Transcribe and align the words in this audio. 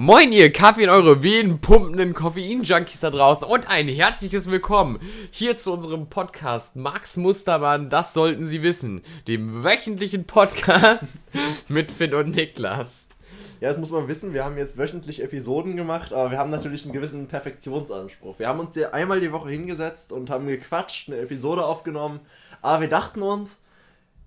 Moin 0.00 0.30
ihr 0.30 0.52
Kaffee 0.52 0.84
in 0.84 0.90
eure 0.90 1.24
Venen 1.24 1.60
pumpenden 1.60 2.14
Koffein-Junkies 2.14 3.00
da 3.00 3.10
draußen 3.10 3.48
und 3.48 3.68
ein 3.68 3.88
herzliches 3.88 4.48
Willkommen 4.48 5.00
hier 5.32 5.56
zu 5.56 5.72
unserem 5.72 6.08
Podcast 6.08 6.76
Max 6.76 7.16
Mustermann, 7.16 7.90
das 7.90 8.14
sollten 8.14 8.44
Sie 8.44 8.62
wissen, 8.62 9.02
dem 9.26 9.64
wöchentlichen 9.64 10.24
Podcast 10.24 11.22
mit 11.68 11.90
Finn 11.90 12.14
und 12.14 12.36
Niklas. 12.36 13.06
Ja, 13.58 13.70
das 13.70 13.78
muss 13.78 13.90
man 13.90 14.06
wissen, 14.06 14.34
wir 14.34 14.44
haben 14.44 14.56
jetzt 14.56 14.78
wöchentlich 14.78 15.20
Episoden 15.20 15.74
gemacht, 15.74 16.12
aber 16.12 16.30
wir 16.30 16.38
haben 16.38 16.50
natürlich 16.50 16.84
einen 16.84 16.94
gewissen 16.94 17.26
Perfektionsanspruch. 17.26 18.38
Wir 18.38 18.46
haben 18.46 18.60
uns 18.60 18.74
hier 18.74 18.94
einmal 18.94 19.18
die 19.18 19.32
Woche 19.32 19.50
hingesetzt 19.50 20.12
und 20.12 20.30
haben 20.30 20.46
gequatscht, 20.46 21.08
eine 21.08 21.18
Episode 21.18 21.64
aufgenommen, 21.64 22.20
aber 22.62 22.82
wir 22.82 22.88
dachten 22.88 23.20
uns, 23.20 23.62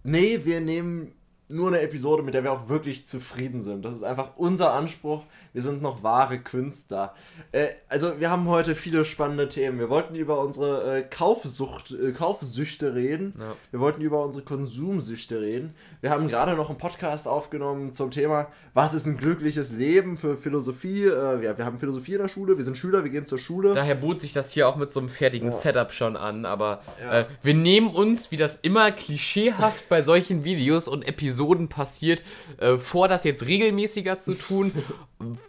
nee, 0.04 0.42
wir 0.44 0.60
nehmen 0.60 1.14
nur 1.54 1.68
eine 1.68 1.82
Episode, 1.82 2.24
mit 2.24 2.34
der 2.34 2.44
wir 2.44 2.52
auch 2.52 2.70
wirklich 2.70 3.08
zufrieden 3.08 3.62
sind. 3.62 3.84
Das 3.86 3.94
ist 3.94 4.04
einfach 4.04 4.38
unser 4.38 4.74
Anspruch. 4.74 5.24
Wir 5.54 5.62
sind 5.62 5.82
noch 5.82 6.04
wahre 6.04 6.40
Künstler. 6.40 7.14
Äh, 7.52 7.68
also 7.90 8.20
wir 8.20 8.30
haben 8.30 8.48
heute 8.48 8.76
viele 8.76 9.04
spannende 9.04 9.50
Themen. 9.50 9.80
Wir 9.80 9.90
wollten 9.90 10.16
über 10.16 10.40
unsere 10.40 11.00
äh, 11.00 11.02
Kaufsucht, 11.02 11.92
äh, 11.92 12.12
Kaufsüchte 12.12 12.96
reden. 12.96 13.34
Ja. 13.38 13.56
Wir 13.72 13.80
wollten 13.82 14.02
über 14.02 14.24
unsere 14.24 14.46
Konsumsüchte 14.46 15.42
reden. 15.42 15.74
Wir 16.00 16.12
haben 16.12 16.28
gerade 16.28 16.56
noch 16.56 16.70
einen 16.70 16.78
Podcast 16.78 17.28
aufgenommen 17.28 17.92
zum 17.92 18.12
Thema, 18.12 18.48
was 18.74 18.94
ist 18.94 19.06
ein 19.06 19.18
glückliches 19.18 19.74
Leben 19.74 20.18
für 20.18 20.38
Philosophie. 20.38 21.04
Äh, 21.04 21.44
ja, 21.44 21.58
wir 21.58 21.66
haben 21.66 21.80
Philosophie 21.80 22.14
in 22.14 22.22
der 22.22 22.30
Schule, 22.30 22.58
wir 22.58 22.64
sind 22.64 22.78
Schüler, 22.78 23.04
wir 23.04 23.12
gehen 23.12 23.26
zur 23.26 23.38
Schule. 23.38 23.74
Daher 23.74 23.96
bot 23.96 24.22
sich 24.22 24.32
das 24.32 24.52
hier 24.52 24.70
auch 24.70 24.78
mit 24.78 24.94
so 24.94 25.02
einem 25.02 25.10
fertigen 25.10 25.50
ja. 25.50 25.52
Setup 25.52 25.92
schon 25.92 26.16
an. 26.16 26.46
Aber 26.46 26.82
ja. 27.02 27.20
Äh, 27.20 27.26
wir 27.44 27.56
nehmen 27.56 27.90
uns, 27.90 28.32
wie 28.32 28.38
das 28.38 28.58
immer 28.58 28.92
klischeehaft 28.92 29.90
bei 29.90 30.02
solchen 30.02 30.46
Videos 30.46 30.88
und 30.88 31.08
Episoden 31.08 31.68
passiert, 31.68 32.24
äh, 32.58 32.78
vor, 32.78 33.10
das 33.10 33.26
jetzt 33.26 33.46
regelmäßiger 33.46 34.20
zu 34.20 34.34
tun. 34.36 34.72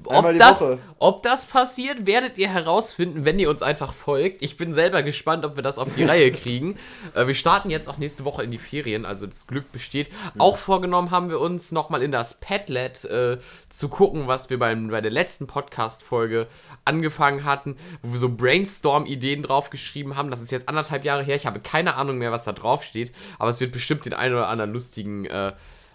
Ob 0.05 0.39
das, 0.39 0.79
ob 0.99 1.23
das 1.23 1.47
passiert, 1.47 2.07
werdet 2.07 2.39
ihr 2.39 2.49
herausfinden, 2.49 3.25
wenn 3.25 3.39
ihr 3.39 3.51
uns 3.51 3.63
einfach 3.63 3.93
folgt. 3.93 4.43
Ich 4.43 4.57
bin 4.57 4.73
selber 4.73 5.03
gespannt, 5.03 5.45
ob 5.45 5.57
wir 5.57 5.63
das 5.63 5.79
auf 5.79 5.93
die 5.95 6.05
Reihe 6.05 6.33
kriegen. 6.33 6.77
Äh, 7.15 7.27
wir 7.27 7.35
starten 7.35 7.71
jetzt 7.71 7.89
auch 7.89 7.99
nächste 7.99 8.25
Woche 8.25 8.43
in 8.43 8.51
die 8.51 8.59
Ferien, 8.59 9.05
also 9.05 9.27
das 9.27 9.47
Glück 9.47 9.73
besteht. 9.73 10.11
Mhm. 10.11 10.41
Auch 10.41 10.59
vorgenommen 10.59 11.11
haben 11.11 11.31
wir 11.31 11.41
uns 11.41 11.73
nochmal 11.73 12.03
in 12.03 12.13
das 12.13 12.41
Padlet 12.41 13.05
äh, 13.05 13.39
zu 13.69 13.89
gucken, 13.89 14.27
was 14.27 14.51
wir 14.51 14.59
beim, 14.59 14.89
bei 14.89 15.01
der 15.01 15.11
letzten 15.11 15.47
Podcast-Folge 15.47 16.47
angefangen 16.85 17.45
hatten, 17.45 17.77
wo 18.03 18.13
wir 18.13 18.19
so 18.19 18.29
Brainstorm-Ideen 18.29 19.43
draufgeschrieben 19.43 20.17
haben. 20.17 20.31
Das 20.31 20.41
ist 20.41 20.51
jetzt 20.51 20.69
anderthalb 20.69 21.05
Jahre 21.05 21.23
her. 21.23 21.37
Ich 21.37 21.47
habe 21.47 21.61
keine 21.61 21.95
Ahnung 21.95 22.19
mehr, 22.19 22.33
was 22.33 22.45
da 22.45 22.53
drauf 22.53 22.83
steht, 22.83 23.13
aber 23.39 23.51
es 23.51 23.61
wird 23.61 23.73
bestimmt 23.73 24.05
den 24.05 24.15
einen 24.15 24.35
oder 24.35 24.49
anderen 24.49 24.73
lustigen 24.73 25.25
äh, 25.27 25.53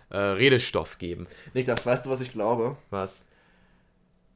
äh 0.09 0.17
Redestoff 0.17 0.97
geben. 0.97 1.27
Niklas, 1.53 1.85
weißt 1.85 2.05
du, 2.05 2.09
was 2.09 2.21
ich 2.21 2.31
glaube? 2.31 2.77
Was? 2.89 3.25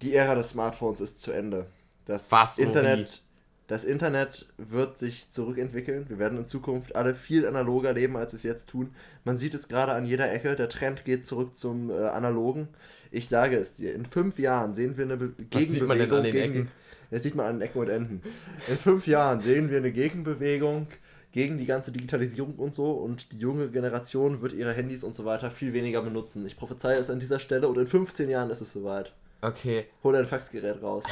Die 0.01 0.13
Ära 0.13 0.35
des 0.35 0.49
Smartphones 0.49 1.01
ist 1.01 1.21
zu 1.21 1.31
Ende. 1.31 1.67
Das 2.05 2.31
Was, 2.31 2.57
Internet, 2.57 3.21
das 3.67 3.85
Internet 3.85 4.47
wird 4.57 4.97
sich 4.97 5.29
zurückentwickeln. 5.31 6.05
Wir 6.09 6.19
werden 6.19 6.37
in 6.37 6.45
Zukunft 6.45 6.95
alle 6.95 7.15
viel 7.15 7.47
analoger 7.47 7.93
leben, 7.93 8.17
als 8.17 8.33
wir 8.33 8.37
es 8.37 8.43
jetzt 8.43 8.69
tun. 8.69 8.93
Man 9.23 9.37
sieht 9.37 9.53
es 9.53 9.67
gerade 9.67 9.93
an 9.93 10.05
jeder 10.05 10.31
Ecke. 10.31 10.55
Der 10.55 10.67
Trend 10.67 11.05
geht 11.05 11.25
zurück 11.25 11.55
zum 11.55 11.89
äh, 11.89 11.93
Analogen. 11.93 12.67
Ich 13.11 13.29
sage 13.29 13.55
es 13.57 13.75
dir, 13.75 13.93
in 13.93 14.05
fünf 14.05 14.39
Jahren 14.39 14.73
sehen 14.73 14.97
wir 14.97 15.05
eine 15.05 15.17
Be 15.17 15.33
Was 15.37 15.61
Gegenbewegung. 15.61 15.71
Sieht 15.71 15.87
man 15.87 15.97
denn 15.97 16.11
an 16.11 16.23
den 16.23 16.31
gegen, 16.31 16.53
Ecken? 16.53 16.71
Das 17.11 17.23
sieht 17.23 17.35
man 17.35 17.45
an 17.45 17.59
den 17.59 17.61
Ecken 17.61 17.79
und 17.79 17.89
Enden. 17.89 18.21
In 18.67 18.77
fünf 18.77 19.07
Jahren 19.07 19.41
sehen 19.41 19.69
wir 19.69 19.77
eine 19.77 19.91
Gegenbewegung 19.91 20.87
gegen 21.31 21.57
die 21.57 21.65
ganze 21.65 21.91
Digitalisierung 21.91 22.55
und 22.55 22.73
so 22.73 22.91
und 22.91 23.31
die 23.31 23.39
junge 23.39 23.69
Generation 23.69 24.41
wird 24.41 24.53
ihre 24.53 24.73
Handys 24.73 25.03
und 25.03 25.15
so 25.15 25.23
weiter 25.23 25.49
viel 25.49 25.71
weniger 25.73 26.01
benutzen. 26.01 26.45
Ich 26.45 26.57
prophezeie 26.57 26.97
es 26.97 27.09
an 27.09 27.19
dieser 27.19 27.39
Stelle 27.39 27.67
und 27.67 27.77
in 27.77 27.87
15 27.87 28.29
Jahren 28.29 28.49
ist 28.49 28.61
es 28.61 28.73
soweit. 28.73 29.13
Okay. 29.41 29.87
Hol 30.03 30.13
dein 30.13 30.27
Faxgerät 30.27 30.81
raus. 30.81 31.05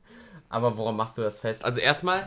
Aber 0.48 0.76
woran 0.76 0.96
machst 0.96 1.18
du 1.18 1.22
das 1.22 1.40
fest? 1.40 1.64
Also 1.64 1.80
erstmal. 1.80 2.20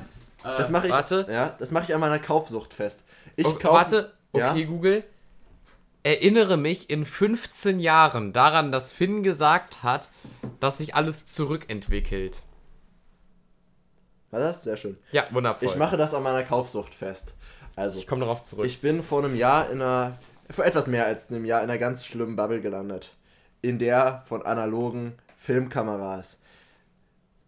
Äh, 0.43 0.57
das 0.57 0.69
mache 0.69 0.87
ich. 0.87 0.93
Warte. 0.93 1.25
Ja, 1.29 1.55
das 1.57 1.71
mache 1.71 1.85
ich 1.85 1.93
an 1.93 2.01
meiner 2.01 2.19
Kaufsucht 2.19 2.73
fest. 2.73 3.05
Ich 3.35 3.45
okay, 3.45 3.63
kaufe, 3.63 3.75
warte. 3.75 4.13
Okay, 4.31 4.61
ja? 4.61 4.67
Google. 4.67 5.03
Erinnere 6.03 6.55
mich 6.55 6.89
in 6.89 7.05
15 7.05 7.79
Jahren 7.79 8.31
daran, 8.31 8.71
dass 8.71 8.91
Finn 8.91 9.21
gesagt 9.21 9.83
hat, 9.83 10.09
dass 10.61 10.77
sich 10.77 10.95
alles 10.95 11.27
zurückentwickelt. 11.27 12.43
War 14.31 14.39
das? 14.39 14.63
Sehr 14.63 14.77
schön. 14.77 14.97
Ja, 15.11 15.25
wundervoll. 15.31 15.67
Ich 15.67 15.75
mache 15.75 15.97
das 15.97 16.13
an 16.13 16.23
meiner 16.23 16.43
Kaufsucht 16.43 16.93
fest. 16.93 17.33
Also, 17.75 17.99
ich 17.99 18.07
komme 18.07 18.21
darauf 18.21 18.43
zurück. 18.43 18.65
Ich 18.65 18.81
bin 18.81 19.03
vor 19.03 19.23
einem 19.23 19.35
Jahr 19.35 19.69
in 19.69 19.81
einer, 19.81 20.17
vor 20.49 20.65
etwas 20.65 20.87
mehr 20.87 21.05
als 21.05 21.29
einem 21.29 21.45
Jahr 21.45 21.61
in 21.63 21.69
einer 21.69 21.79
ganz 21.79 22.05
schlimmen 22.05 22.35
Bubble 22.35 22.61
gelandet. 22.61 23.15
In 23.61 23.77
der 23.77 24.23
von 24.25 24.43
analogen 24.43 25.13
Filmkameras. 25.39 26.39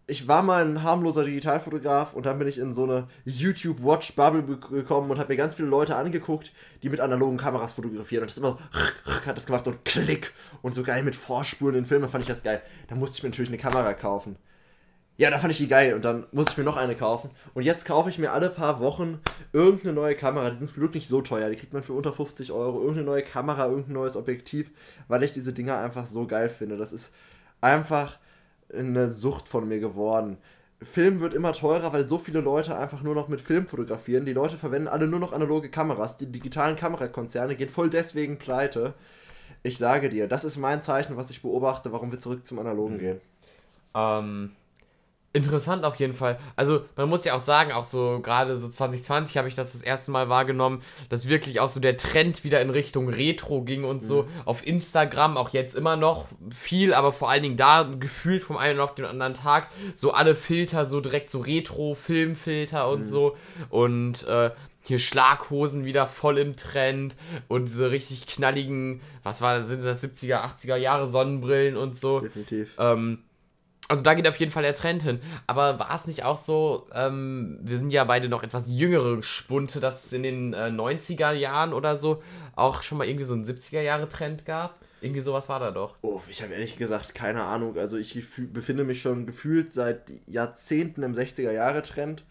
Ich 0.06 0.26
war 0.26 0.42
mal 0.42 0.64
ein 0.64 0.82
harmloser 0.82 1.24
Digitalfotograf 1.24 2.14
und 2.14 2.26
dann 2.26 2.38
bin 2.38 2.48
ich 2.48 2.58
in 2.58 2.72
so 2.72 2.84
eine 2.84 3.06
YouTube-Watch-Bubble 3.24 4.42
gekommen 4.56 5.10
und 5.10 5.18
habe 5.18 5.32
mir 5.32 5.36
ganz 5.36 5.54
viele 5.54 5.68
Leute 5.68 5.94
angeguckt, 5.94 6.52
die 6.82 6.88
mit 6.88 7.00
analogen 7.00 7.36
Kameras 7.36 7.72
fotografieren. 7.72 8.22
Und 8.22 8.30
das 8.30 8.38
immer 8.38 8.58
so, 8.72 9.26
hat 9.26 9.36
das 9.36 9.46
gemacht 9.46 9.66
und 9.68 9.84
klick 9.84 10.32
und 10.62 10.74
so 10.74 10.82
geil 10.82 11.02
mit 11.02 11.14
Vorspuren 11.14 11.76
in 11.76 11.86
Filmen, 11.86 12.08
fand 12.08 12.22
ich 12.22 12.28
das 12.28 12.42
geil. 12.42 12.62
Da 12.88 12.94
musste 12.94 13.18
ich 13.18 13.22
mir 13.22 13.28
natürlich 13.28 13.50
eine 13.50 13.58
Kamera 13.58 13.92
kaufen. 13.92 14.36
Ja, 15.18 15.30
da 15.30 15.38
fand 15.38 15.52
ich 15.52 15.58
die 15.58 15.68
geil 15.68 15.92
und 15.94 16.04
dann 16.04 16.26
musste 16.32 16.52
ich 16.52 16.58
mir 16.58 16.64
noch 16.64 16.76
eine 16.78 16.96
kaufen. 16.96 17.30
Und 17.52 17.62
jetzt 17.62 17.84
kaufe 17.84 18.08
ich 18.08 18.18
mir 18.18 18.32
alle 18.32 18.48
paar 18.48 18.80
Wochen 18.80 19.20
irgendeine 19.52 19.92
neue 19.92 20.16
Kamera. 20.16 20.48
Die 20.48 20.56
sind 20.56 20.68
zum 20.68 20.76
Glück 20.76 20.94
nicht 20.94 21.08
so 21.08 21.20
teuer. 21.20 21.50
Die 21.50 21.56
kriegt 21.56 21.74
man 21.74 21.82
für 21.82 21.92
unter 21.92 22.14
50 22.14 22.50
Euro. 22.52 22.78
Irgendeine 22.80 23.04
neue 23.04 23.22
Kamera, 23.22 23.66
irgendein 23.66 23.92
neues 23.92 24.16
Objektiv, 24.16 24.70
weil 25.08 25.22
ich 25.22 25.32
diese 25.32 25.52
Dinger 25.52 25.78
einfach 25.78 26.06
so 26.06 26.26
geil 26.26 26.48
finde. 26.48 26.78
Das 26.78 26.94
ist 26.94 27.12
einfach 27.62 28.18
eine 28.72 29.10
Sucht 29.10 29.48
von 29.48 29.66
mir 29.66 29.80
geworden. 29.80 30.36
Film 30.82 31.20
wird 31.20 31.34
immer 31.34 31.52
teurer, 31.52 31.92
weil 31.92 32.06
so 32.06 32.18
viele 32.18 32.40
Leute 32.40 32.76
einfach 32.76 33.02
nur 33.02 33.14
noch 33.14 33.28
mit 33.28 33.40
Film 33.40 33.66
fotografieren. 33.66 34.24
Die 34.24 34.32
Leute 34.32 34.56
verwenden 34.56 34.88
alle 34.88 35.06
nur 35.06 35.20
noch 35.20 35.32
analoge 35.32 35.70
Kameras. 35.70 36.18
Die 36.18 36.26
digitalen 36.26 36.76
Kamerakonzerne 36.76 37.54
gehen 37.54 37.68
voll 37.68 37.88
deswegen 37.88 38.38
pleite. 38.38 38.94
Ich 39.62 39.78
sage 39.78 40.08
dir, 40.08 40.26
das 40.26 40.44
ist 40.44 40.56
mein 40.56 40.82
Zeichen, 40.82 41.16
was 41.16 41.30
ich 41.30 41.42
beobachte, 41.42 41.92
warum 41.92 42.10
wir 42.10 42.18
zurück 42.18 42.44
zum 42.44 42.58
Analogen 42.58 42.94
mhm. 42.96 42.98
gehen. 42.98 43.20
Ähm, 43.94 44.50
Interessant 45.34 45.84
auf 45.86 45.96
jeden 45.96 46.12
Fall. 46.12 46.38
Also 46.56 46.84
man 46.94 47.08
muss 47.08 47.24
ja 47.24 47.34
auch 47.34 47.40
sagen, 47.40 47.72
auch 47.72 47.84
so 47.84 48.20
gerade 48.22 48.54
so 48.56 48.68
2020 48.68 49.38
habe 49.38 49.48
ich 49.48 49.54
das 49.54 49.72
das 49.72 49.82
erste 49.82 50.10
Mal 50.10 50.28
wahrgenommen, 50.28 50.82
dass 51.08 51.26
wirklich 51.26 51.58
auch 51.58 51.70
so 51.70 51.80
der 51.80 51.96
Trend 51.96 52.44
wieder 52.44 52.60
in 52.60 52.68
Richtung 52.68 53.08
Retro 53.08 53.62
ging 53.62 53.84
und 53.84 54.04
so. 54.04 54.24
Mhm. 54.24 54.28
Auf 54.44 54.66
Instagram 54.66 55.38
auch 55.38 55.48
jetzt 55.54 55.74
immer 55.74 55.96
noch 55.96 56.26
viel, 56.50 56.92
aber 56.92 57.12
vor 57.12 57.30
allen 57.30 57.42
Dingen 57.42 57.56
da 57.56 57.84
gefühlt 57.98 58.44
vom 58.44 58.58
einen 58.58 58.78
auf 58.78 58.94
den 58.94 59.06
anderen 59.06 59.32
Tag 59.32 59.68
so 59.94 60.12
alle 60.12 60.34
Filter 60.34 60.84
so 60.84 61.00
direkt 61.00 61.30
so 61.30 61.40
Retro-Filmfilter 61.40 62.90
und 62.90 63.00
mhm. 63.00 63.06
so. 63.06 63.36
Und 63.70 64.26
äh, 64.28 64.50
hier 64.82 64.98
Schlaghosen 64.98 65.86
wieder 65.86 66.06
voll 66.06 66.36
im 66.36 66.56
Trend 66.56 67.16
und 67.48 67.66
diese 67.66 67.90
richtig 67.90 68.26
knalligen, 68.26 69.00
was 69.22 69.40
war, 69.40 69.62
sind 69.62 69.82
das 69.82 70.04
70er, 70.04 70.42
80er 70.42 70.76
Jahre 70.76 71.06
Sonnenbrillen 71.06 71.78
und 71.78 71.96
so. 71.96 72.20
Definitiv. 72.20 72.76
Ähm, 72.78 73.20
also 73.88 74.02
da 74.02 74.14
geht 74.14 74.26
auf 74.26 74.36
jeden 74.36 74.52
Fall 74.52 74.62
der 74.62 74.74
Trend 74.74 75.02
hin. 75.02 75.20
Aber 75.46 75.78
war 75.78 75.94
es 75.94 76.06
nicht 76.06 76.24
auch 76.24 76.36
so, 76.36 76.88
ähm, 76.94 77.58
wir 77.62 77.78
sind 77.78 77.92
ja 77.92 78.04
beide 78.04 78.28
noch 78.28 78.42
etwas 78.42 78.64
jüngere 78.68 79.22
Spunte, 79.22 79.80
dass 79.80 80.06
es 80.06 80.12
in 80.12 80.22
den 80.22 80.54
äh, 80.54 80.68
90er 80.68 81.32
Jahren 81.32 81.72
oder 81.72 81.96
so 81.96 82.22
auch 82.56 82.82
schon 82.82 82.98
mal 82.98 83.06
irgendwie 83.06 83.24
so 83.24 83.34
einen 83.34 83.44
70er 83.44 83.80
Jahre 83.80 84.08
Trend 84.08 84.46
gab? 84.46 84.78
Irgendwie 85.00 85.20
sowas 85.20 85.48
war 85.48 85.58
da 85.58 85.72
doch. 85.72 85.96
Uff, 86.02 86.30
ich 86.30 86.42
habe 86.42 86.52
ehrlich 86.52 86.76
gesagt 86.76 87.14
keine 87.14 87.42
Ahnung. 87.42 87.76
Also 87.76 87.96
ich 87.96 88.14
befinde 88.52 88.84
mich 88.84 89.02
schon 89.02 89.26
gefühlt 89.26 89.72
seit 89.72 90.12
Jahrzehnten 90.26 91.02
im 91.02 91.14
60er 91.14 91.50
Jahre 91.50 91.82
Trend. 91.82 92.24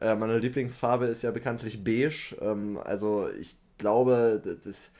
Äh, 0.00 0.14
meine 0.14 0.38
Lieblingsfarbe 0.38 1.06
ist 1.06 1.22
ja 1.22 1.32
bekanntlich 1.32 1.82
beige. 1.82 2.36
Ähm, 2.40 2.78
also 2.78 3.28
ich 3.40 3.56
glaube, 3.76 4.40
das 4.44 4.66
ist 4.66 4.94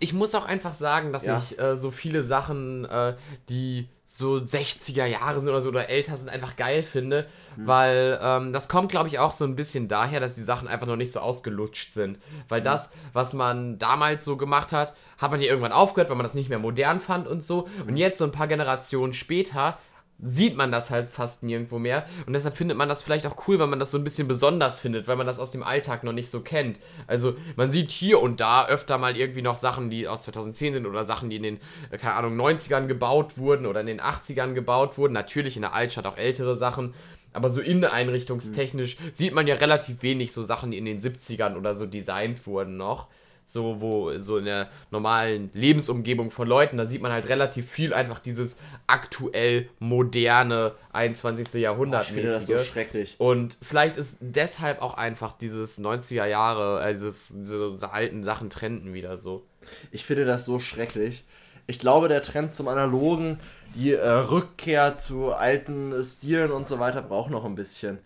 ich 0.00 0.12
muss 0.12 0.34
auch 0.34 0.46
einfach 0.46 0.74
sagen, 0.74 1.12
dass 1.12 1.24
ja. 1.24 1.38
ich 1.38 1.58
äh, 1.58 1.76
so 1.76 1.90
viele 1.90 2.22
Sachen, 2.22 2.84
äh, 2.84 3.14
die 3.48 3.88
so 4.04 4.34
60er 4.34 5.06
Jahre 5.06 5.40
sind 5.40 5.48
oder 5.48 5.62
so 5.62 5.70
oder 5.70 5.88
älter 5.88 6.16
sind, 6.16 6.28
einfach 6.28 6.56
geil 6.56 6.82
finde, 6.82 7.26
mhm. 7.56 7.66
weil 7.66 8.18
ähm, 8.22 8.52
das 8.52 8.68
kommt, 8.68 8.90
glaube 8.90 9.08
ich, 9.08 9.18
auch 9.18 9.32
so 9.32 9.44
ein 9.44 9.56
bisschen 9.56 9.88
daher, 9.88 10.20
dass 10.20 10.34
die 10.34 10.42
Sachen 10.42 10.68
einfach 10.68 10.86
noch 10.86 10.96
nicht 10.96 11.10
so 11.10 11.20
ausgelutscht 11.20 11.92
sind. 11.92 12.18
Weil 12.48 12.60
mhm. 12.60 12.64
das, 12.64 12.90
was 13.14 13.32
man 13.32 13.78
damals 13.78 14.24
so 14.24 14.36
gemacht 14.36 14.72
hat, 14.72 14.94
hat 15.18 15.30
man 15.30 15.40
ja 15.40 15.48
irgendwann 15.48 15.72
aufgehört, 15.72 16.10
weil 16.10 16.16
man 16.16 16.24
das 16.24 16.34
nicht 16.34 16.50
mehr 16.50 16.58
modern 16.58 17.00
fand 17.00 17.26
und 17.26 17.42
so. 17.42 17.66
Mhm. 17.82 17.88
Und 17.88 17.96
jetzt, 17.96 18.18
so 18.18 18.24
ein 18.24 18.32
paar 18.32 18.48
Generationen 18.48 19.14
später, 19.14 19.78
sieht 20.22 20.56
man 20.56 20.70
das 20.70 20.90
halt 20.90 21.10
fast 21.10 21.42
nirgendwo 21.42 21.78
mehr. 21.78 22.06
Und 22.26 22.32
deshalb 22.32 22.56
findet 22.56 22.76
man 22.76 22.88
das 22.88 23.02
vielleicht 23.02 23.26
auch 23.26 23.48
cool, 23.48 23.58
weil 23.58 23.66
man 23.66 23.78
das 23.78 23.90
so 23.90 23.98
ein 23.98 24.04
bisschen 24.04 24.28
besonders 24.28 24.80
findet, 24.80 25.08
weil 25.08 25.16
man 25.16 25.26
das 25.26 25.38
aus 25.38 25.50
dem 25.50 25.62
Alltag 25.62 26.04
noch 26.04 26.12
nicht 26.12 26.30
so 26.30 26.40
kennt. 26.40 26.78
Also 27.06 27.36
man 27.56 27.70
sieht 27.70 27.90
hier 27.90 28.20
und 28.20 28.40
da 28.40 28.66
öfter 28.66 28.98
mal 28.98 29.16
irgendwie 29.16 29.42
noch 29.42 29.56
Sachen, 29.56 29.90
die 29.90 30.08
aus 30.08 30.22
2010 30.22 30.74
sind 30.74 30.86
oder 30.86 31.04
Sachen, 31.04 31.30
die 31.30 31.36
in 31.36 31.42
den, 31.42 31.60
äh, 31.90 31.98
keine 31.98 32.14
Ahnung, 32.14 32.36
90ern 32.36 32.86
gebaut 32.86 33.38
wurden 33.38 33.66
oder 33.66 33.80
in 33.80 33.86
den 33.86 34.00
80ern 34.00 34.54
gebaut 34.54 34.98
wurden. 34.98 35.12
Natürlich 35.12 35.56
in 35.56 35.62
der 35.62 35.74
Altstadt 35.74 36.06
auch 36.06 36.16
ältere 36.16 36.56
Sachen. 36.56 36.94
Aber 37.32 37.50
so 37.50 37.60
inneneinrichtungstechnisch 37.60 38.98
mhm. 39.00 39.10
sieht 39.12 39.34
man 39.34 39.48
ja 39.48 39.56
relativ 39.56 40.02
wenig 40.02 40.32
so 40.32 40.44
Sachen, 40.44 40.70
die 40.70 40.78
in 40.78 40.84
den 40.84 41.00
70ern 41.00 41.56
oder 41.56 41.74
so 41.74 41.86
designt 41.86 42.46
wurden 42.46 42.76
noch. 42.76 43.08
So 43.44 43.80
wo 43.80 44.16
so 44.18 44.38
in 44.38 44.46
der 44.46 44.70
normalen 44.90 45.50
Lebensumgebung 45.52 46.30
von 46.30 46.48
Leuten, 46.48 46.78
da 46.78 46.86
sieht 46.86 47.02
man 47.02 47.12
halt 47.12 47.28
relativ 47.28 47.70
viel 47.70 47.92
einfach 47.92 48.18
dieses 48.18 48.58
aktuell 48.86 49.68
moderne 49.78 50.72
21. 50.92 51.54
Jahrhundert. 51.54 52.06
Oh, 52.06 52.08
ich 52.08 52.14
finde 52.14 52.30
das 52.30 52.46
so 52.46 52.58
schrecklich. 52.58 53.16
Und 53.18 53.56
vielleicht 53.60 53.96
ist 53.96 54.16
deshalb 54.20 54.80
auch 54.82 54.94
einfach 54.94 55.34
dieses 55.34 55.78
90er 55.78 56.26
Jahre, 56.26 56.78
also 56.78 57.10
diese 57.30 57.92
alten 57.92 58.24
Sachen 58.24 58.50
trenden 58.50 58.94
wieder 58.94 59.18
so. 59.18 59.44
Ich 59.90 60.04
finde 60.04 60.24
das 60.24 60.44
so 60.44 60.58
schrecklich. 60.58 61.24
Ich 61.66 61.78
glaube, 61.78 62.08
der 62.08 62.22
Trend 62.22 62.54
zum 62.54 62.68
Analogen, 62.68 63.40
die 63.74 63.92
äh, 63.92 64.08
Rückkehr 64.08 64.96
zu 64.96 65.32
alten 65.32 65.94
Stilen 66.04 66.50
und 66.50 66.68
so 66.68 66.78
weiter 66.78 67.00
braucht 67.00 67.30
noch 67.30 67.44
ein 67.44 67.54
bisschen. 67.54 67.98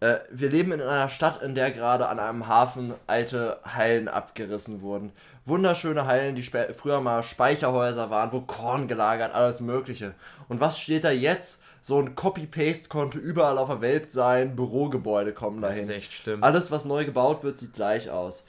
Äh, 0.00 0.16
wir 0.30 0.50
leben 0.50 0.72
in 0.72 0.82
einer 0.82 1.08
Stadt, 1.08 1.42
in 1.42 1.54
der 1.54 1.70
gerade 1.70 2.08
an 2.08 2.18
einem 2.18 2.46
Hafen 2.48 2.94
alte 3.06 3.60
Hallen 3.64 4.08
abgerissen 4.08 4.82
wurden. 4.82 5.12
Wunderschöne 5.44 6.06
Hallen, 6.06 6.34
die 6.34 6.42
früher 6.42 7.00
mal 7.00 7.22
Speicherhäuser 7.22 8.10
waren, 8.10 8.32
wo 8.32 8.40
Korn 8.40 8.88
gelagert, 8.88 9.34
alles 9.34 9.60
Mögliche. 9.60 10.14
Und 10.48 10.60
was 10.60 10.78
steht 10.78 11.04
da 11.04 11.10
jetzt? 11.10 11.62
So 11.80 12.00
ein 12.00 12.16
Copy-Paste 12.16 12.88
konnte 12.88 13.18
überall 13.18 13.58
auf 13.58 13.68
der 13.68 13.80
Welt 13.80 14.10
sein, 14.10 14.56
Bürogebäude 14.56 15.32
kommen 15.32 15.60
dahin. 15.60 15.78
Das 15.78 15.88
ist 15.88 15.94
echt 15.94 16.12
schlimm. 16.12 16.42
Alles, 16.42 16.72
was 16.72 16.84
neu 16.84 17.04
gebaut 17.04 17.44
wird, 17.44 17.58
sieht 17.58 17.74
gleich 17.74 18.10
aus. 18.10 18.44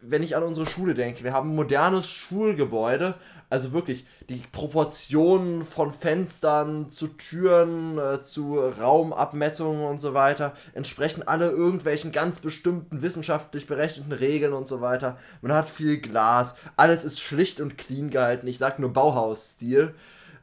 Wenn 0.00 0.22
ich 0.22 0.36
an 0.36 0.42
unsere 0.42 0.66
Schule 0.66 0.94
denke, 0.94 1.24
wir 1.24 1.32
haben 1.32 1.50
ein 1.50 1.56
modernes 1.56 2.08
Schulgebäude, 2.08 3.14
also 3.50 3.72
wirklich, 3.72 4.06
die 4.28 4.42
Proportionen 4.52 5.62
von 5.62 5.90
Fenstern 5.90 6.90
zu 6.90 7.08
Türen, 7.08 7.98
äh, 7.98 8.20
zu 8.20 8.58
Raumabmessungen 8.58 9.86
und 9.86 9.98
so 9.98 10.12
weiter 10.12 10.54
entsprechen 10.74 11.26
alle 11.26 11.48
irgendwelchen 11.48 12.12
ganz 12.12 12.40
bestimmten 12.40 13.00
wissenschaftlich 13.00 13.66
berechneten 13.66 14.12
Regeln 14.12 14.52
und 14.52 14.68
so 14.68 14.82
weiter. 14.82 15.16
Man 15.40 15.52
hat 15.52 15.68
viel 15.68 15.98
Glas, 15.98 16.56
alles 16.76 17.04
ist 17.04 17.20
schlicht 17.20 17.60
und 17.60 17.78
clean 17.78 18.10
gehalten. 18.10 18.46
Ich 18.46 18.58
sag 18.58 18.78
nur 18.78 18.92
Bauhausstil. 18.92 19.94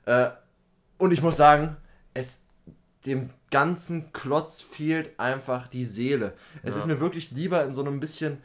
Äh, 0.05 0.29
und 0.97 1.11
ich 1.11 1.21
muss 1.21 1.37
sagen, 1.37 1.77
es 2.15 2.41
dem 3.05 3.29
ganzen 3.51 4.11
Klotz 4.13 4.61
fehlt 4.61 5.19
einfach 5.19 5.67
die 5.67 5.85
Seele. 5.85 6.33
Es 6.63 6.73
ja. 6.73 6.81
ist 6.81 6.87
mir 6.87 6.99
wirklich 6.99 7.31
lieber 7.31 7.63
in 7.63 7.73
so 7.73 7.81
einem 7.81 7.99
bisschen 7.99 8.39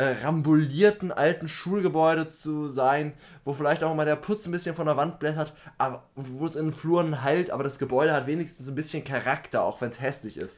äh, 0.00 0.24
rambulierten 0.24 1.12
alten 1.12 1.46
Schulgebäude 1.46 2.26
zu 2.26 2.70
sein, 2.70 3.12
wo 3.44 3.52
vielleicht 3.52 3.84
auch 3.84 3.94
mal 3.94 4.06
der 4.06 4.16
Putz 4.16 4.46
ein 4.46 4.50
bisschen 4.50 4.74
von 4.74 4.86
der 4.86 4.96
Wand 4.96 5.18
blättert, 5.18 5.52
aber 5.76 6.04
wo 6.14 6.46
es 6.46 6.56
in 6.56 6.68
den 6.68 6.72
Fluren 6.72 7.22
halt, 7.22 7.50
aber 7.50 7.64
das 7.64 7.78
Gebäude 7.78 8.14
hat 8.14 8.26
wenigstens 8.26 8.66
ein 8.66 8.74
bisschen 8.74 9.04
Charakter, 9.04 9.62
auch 9.62 9.82
wenn 9.82 9.90
es 9.90 10.00
hässlich 10.00 10.38
ist. 10.38 10.56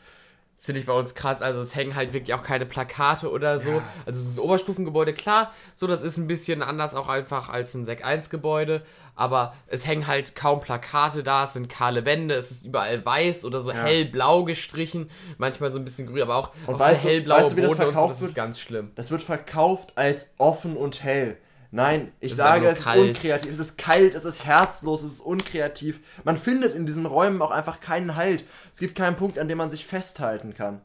Das 0.56 0.67
finde 0.67 0.81
ich 0.81 0.87
bei 0.87 0.93
uns 0.93 1.17
krass. 1.17 1.43
Also 1.43 1.61
es 1.61 1.75
hängen 1.75 1.97
halt 1.97 2.12
wirklich 2.12 2.35
auch 2.35 2.44
keine 2.44 2.67
Plakate 2.67 3.33
oder 3.33 3.59
so. 3.59 3.73
Ja. 3.73 3.83
Also 4.06 4.23
das 4.23 4.39
Oberstufengebäude, 4.39 5.12
klar, 5.12 5.53
so 5.75 5.89
das 5.89 6.03
ist 6.03 6.19
ein 6.19 6.29
bisschen 6.29 6.62
anders 6.62 6.94
auch 6.94 7.09
einfach 7.09 7.49
als 7.49 7.75
ein 7.75 7.85
Sek 7.85 8.05
1 8.05 8.31
Gebäude. 8.31 8.83
Aber 9.14 9.55
es 9.67 9.87
hängen 9.87 10.06
halt 10.06 10.35
kaum 10.35 10.61
Plakate 10.61 11.23
da, 11.23 11.44
es 11.44 11.53
sind 11.53 11.69
kahle 11.69 12.05
Wände, 12.06 12.35
es 12.35 12.50
ist 12.50 12.64
überall 12.64 13.05
weiß 13.05 13.44
oder 13.44 13.61
so 13.61 13.70
ja. 13.70 13.82
hellblau 13.82 14.44
gestrichen, 14.44 15.11
manchmal 15.37 15.70
so 15.70 15.79
ein 15.79 15.85
bisschen 15.85 16.06
grün, 16.06 16.23
aber 16.23 16.37
auch, 16.37 16.53
und 16.67 16.79
weißt 16.79 17.05
hellblaue 17.05 17.44
weißt 17.44 17.53
du, 17.53 17.56
wie 17.56 17.61
das 17.61 17.75
verkauft 17.75 18.14
so, 18.17 18.20
das 18.20 18.31
ist 18.31 18.35
ganz 18.35 18.59
schlimm. 18.59 18.91
Das 18.94 19.11
wird 19.11 19.23
verkauft 19.23 19.93
als 19.97 20.31
offen 20.38 20.76
und 20.76 21.03
hell. 21.03 21.37
Nein, 21.75 22.12
ich 22.20 22.37
sage, 22.37 22.67
es 22.67 22.85
kalt. 22.85 22.99
ist 22.99 23.09
unkreativ. 23.09 23.50
Es 23.50 23.59
ist 23.59 23.79
kalt, 23.79 24.14
es 24.14 24.26
ist 24.26 24.44
herzlos, 24.44 25.03
es 25.03 25.12
ist 25.12 25.20
unkreativ. 25.20 26.00
Man 26.23 26.37
findet 26.37 26.75
in 26.75 26.85
diesen 26.85 27.06
Räumen 27.06 27.41
auch 27.41 27.50
einfach 27.50 27.81
keinen 27.81 28.15
Halt. 28.15 28.44
Es 28.75 28.79
gibt 28.79 28.94
keinen 28.94 29.17
Punkt, 29.17 29.38
an 29.38 29.49
dem 29.49 29.56
man 29.56 29.70
sich 29.70 29.87
festhalten 29.87 30.53
kann. 30.53 30.82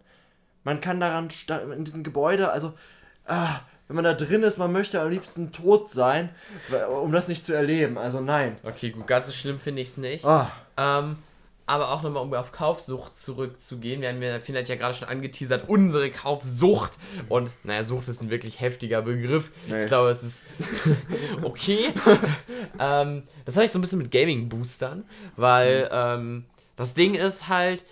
Man 0.64 0.80
kann 0.80 1.02
daran, 1.02 1.28
in 1.76 1.84
diesem 1.84 2.04
Gebäude, 2.04 2.52
also, 2.52 2.74
ah, 3.26 3.60
wenn 3.88 3.96
man 3.96 4.04
da 4.04 4.14
drin 4.14 4.44
ist, 4.44 4.58
man 4.58 4.72
möchte 4.72 5.02
am 5.02 5.10
liebsten 5.10 5.52
tot 5.52 5.90
sein, 5.90 6.30
um 7.04 7.12
das 7.12 7.28
nicht 7.28 7.46
zu 7.46 7.54
erleben. 7.54 7.98
Also 7.98 8.20
nein. 8.20 8.58
Okay, 8.64 8.92
gut, 8.92 9.08
ganz 9.08 9.28
so 9.28 9.34
schlimm 9.34 9.60
finde 9.60 9.82
ich 9.82 9.90
es 9.90 9.98
nicht. 9.98 10.26
Oh. 10.26 10.46
Ähm, 10.78 11.18
aber 11.68 11.92
auch 11.92 12.02
nochmal, 12.02 12.24
um 12.24 12.34
auf 12.34 12.54
Kaufsucht 12.54 13.18
zurückzugehen. 13.18 14.02
Wir 14.02 14.10
haben 14.10 14.22
ja, 14.22 14.36
hat 14.36 14.70
ja 14.70 14.76
gerade 14.76 14.94
schon 14.94 15.10
angeteasert, 15.10 15.68
unsere 15.68 16.10
Kaufsucht. 16.10 16.94
Und, 17.28 17.52
naja, 17.64 17.84
Sucht 17.84 18.08
ist 18.08 18.22
ein 18.22 18.30
wirklich 18.30 18.62
heftiger 18.62 19.02
Begriff. 19.02 19.52
Nee. 19.68 19.84
Ich 19.84 19.88
glaube, 19.88 20.10
es 20.10 20.24
ist 20.24 20.44
okay. 21.44 21.94
ähm, 22.80 23.24
das 23.44 23.56
habe 23.56 23.66
ich 23.66 23.74
so 23.74 23.80
ein 23.80 23.82
bisschen 23.82 24.00
mit 24.00 24.12
Gaming-Boostern, 24.12 25.04
weil 25.36 25.84
mhm. 25.84 25.90
ähm, 25.92 26.46
das 26.78 26.94
Ding 26.94 27.16
ist 27.16 27.50
halt, 27.50 27.84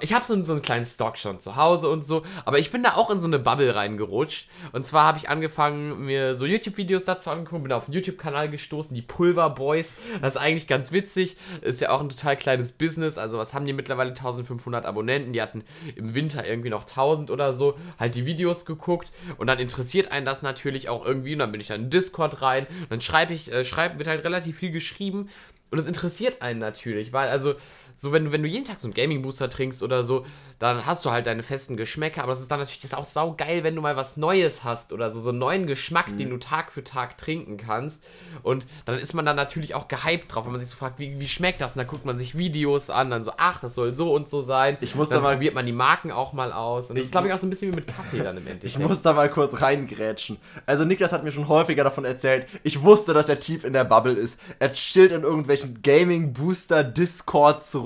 ich 0.00 0.12
habe 0.12 0.24
so, 0.24 0.42
so 0.42 0.52
einen 0.52 0.62
kleinen 0.62 0.84
Stock 0.84 1.16
schon 1.16 1.40
zu 1.40 1.54
Hause 1.56 1.88
und 1.88 2.04
so, 2.04 2.24
aber 2.44 2.58
ich 2.58 2.72
bin 2.72 2.82
da 2.82 2.94
auch 2.94 3.10
in 3.10 3.20
so 3.20 3.28
eine 3.28 3.38
Bubble 3.38 3.74
reingerutscht. 3.74 4.48
Und 4.72 4.84
zwar 4.84 5.06
habe 5.06 5.18
ich 5.18 5.28
angefangen, 5.28 6.06
mir 6.06 6.34
so 6.34 6.44
YouTube-Videos 6.44 7.04
dazu 7.04 7.30
anzugucken, 7.30 7.62
bin 7.62 7.72
auf 7.72 7.86
einen 7.86 7.94
YouTube-Kanal 7.94 8.50
gestoßen, 8.50 8.94
die 8.94 9.02
Pulver 9.02 9.50
Boys. 9.50 9.94
Das 10.20 10.34
ist 10.34 10.40
eigentlich 10.40 10.66
ganz 10.66 10.90
witzig, 10.90 11.36
ist 11.62 11.80
ja 11.80 11.90
auch 11.90 12.00
ein 12.00 12.08
total 12.08 12.36
kleines 12.36 12.72
Business. 12.72 13.16
Also, 13.16 13.38
was 13.38 13.54
haben 13.54 13.66
die 13.66 13.72
mittlerweile? 13.72 14.10
1500 14.10 14.84
Abonnenten. 14.86 15.32
Die 15.32 15.42
hatten 15.42 15.64
im 15.94 16.14
Winter 16.14 16.46
irgendwie 16.46 16.70
noch 16.70 16.82
1000 16.82 17.30
oder 17.30 17.52
so, 17.52 17.78
halt 17.98 18.14
die 18.14 18.26
Videos 18.26 18.64
geguckt. 18.64 19.10
Und 19.38 19.46
dann 19.46 19.58
interessiert 19.58 20.10
einen 20.10 20.26
das 20.26 20.42
natürlich 20.42 20.88
auch 20.88 21.04
irgendwie. 21.04 21.34
Und 21.34 21.40
dann 21.40 21.52
bin 21.52 21.60
ich 21.60 21.68
dann 21.68 21.82
in 21.82 21.90
Discord 21.90 22.42
rein. 22.42 22.66
Und 22.66 22.90
dann 22.90 23.00
schreibe 23.00 23.32
ich, 23.32 23.52
äh, 23.52 23.64
schreib, 23.64 23.98
wird 23.98 24.08
halt 24.08 24.24
relativ 24.24 24.58
viel 24.58 24.70
geschrieben. 24.70 25.28
Und 25.70 25.78
es 25.78 25.86
interessiert 25.86 26.42
einen 26.42 26.60
natürlich, 26.60 27.12
weil, 27.12 27.28
also, 27.28 27.54
so 27.96 28.12
wenn 28.12 28.26
du, 28.26 28.32
wenn 28.32 28.42
du 28.42 28.48
jeden 28.48 28.64
Tag 28.64 28.78
so 28.78 28.86
einen 28.86 28.94
Gaming 28.94 29.22
Booster 29.22 29.50
trinkst 29.50 29.82
oder 29.82 30.04
so, 30.04 30.24
dann 30.58 30.86
hast 30.86 31.04
du 31.04 31.10
halt 31.10 31.26
deine 31.26 31.42
festen 31.42 31.76
Geschmäcker, 31.76 32.22
aber 32.22 32.32
das 32.32 32.40
ist 32.40 32.50
dann 32.50 32.60
natürlich 32.60 32.80
das 32.80 32.92
ist 32.92 32.96
auch 32.96 33.04
saugeil, 33.04 33.62
wenn 33.62 33.74
du 33.74 33.82
mal 33.82 33.96
was 33.96 34.16
Neues 34.16 34.64
hast 34.64 34.92
oder 34.92 35.12
so, 35.12 35.20
so 35.20 35.28
einen 35.30 35.38
neuen 35.38 35.66
Geschmack, 35.66 36.12
mhm. 36.12 36.16
den 36.16 36.30
du 36.30 36.38
Tag 36.38 36.72
für 36.72 36.82
Tag 36.82 37.18
trinken 37.18 37.58
kannst. 37.58 38.04
Und 38.42 38.66
dann 38.86 38.98
ist 38.98 39.12
man 39.12 39.26
dann 39.26 39.36
natürlich 39.36 39.74
auch 39.74 39.88
gehypt 39.88 40.34
drauf, 40.34 40.46
wenn 40.46 40.52
man 40.52 40.60
sich 40.60 40.70
so 40.70 40.76
fragt, 40.76 40.98
wie, 40.98 41.20
wie 41.20 41.28
schmeckt 41.28 41.60
das? 41.60 41.72
Und 41.72 41.78
dann 41.78 41.86
guckt 41.86 42.06
man 42.06 42.16
sich 42.16 42.38
Videos 42.38 42.88
an, 42.88 43.10
dann 43.10 43.22
so, 43.22 43.32
ach, 43.36 43.60
das 43.60 43.74
soll 43.74 43.94
so 43.94 44.14
und 44.14 44.30
so 44.30 44.40
sein. 44.40 44.78
Ich 44.80 44.94
muss 44.94 45.10
dann 45.10 45.18
da 45.18 45.24
mal 45.24 45.34
probiert 45.34 45.54
man 45.54 45.66
die 45.66 45.72
Marken 45.72 46.10
auch 46.10 46.32
mal 46.32 46.52
aus. 46.52 46.88
Und 46.88 46.96
das 46.96 47.06
ist, 47.06 47.12
glaube 47.12 47.28
ich, 47.28 47.34
auch 47.34 47.38
so 47.38 47.46
ein 47.46 47.50
bisschen 47.50 47.72
wie 47.72 47.76
mit 47.76 47.86
Kaffee 47.86 48.18
dann 48.18 48.38
im 48.38 48.46
Endeffekt. 48.46 48.64
Ich 48.64 48.78
muss 48.78 49.02
da 49.02 49.12
mal 49.12 49.30
kurz 49.30 49.60
reingrätschen. 49.60 50.38
Also 50.64 50.86
Niklas 50.86 51.12
hat 51.12 51.22
mir 51.22 51.32
schon 51.32 51.48
häufiger 51.48 51.84
davon 51.84 52.06
erzählt, 52.06 52.46
ich 52.62 52.82
wusste, 52.82 53.12
dass 53.12 53.28
er 53.28 53.40
tief 53.40 53.64
in 53.64 53.74
der 53.74 53.84
Bubble 53.84 54.14
ist. 54.14 54.40
Er 54.58 54.72
chillt 54.72 55.12
in 55.12 55.22
irgendwelchen 55.22 55.82
Gaming-Booster-Discords 55.82 57.74
rum 57.74 57.85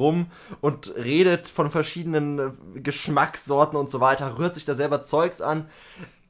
und 0.60 0.94
redet 0.96 1.48
von 1.48 1.70
verschiedenen 1.70 2.38
äh, 2.38 2.80
Geschmackssorten 2.80 3.78
und 3.78 3.90
so 3.90 4.00
weiter, 4.00 4.38
rührt 4.38 4.54
sich 4.54 4.64
da 4.64 4.74
selber 4.74 5.02
Zeugs 5.02 5.40
an. 5.40 5.68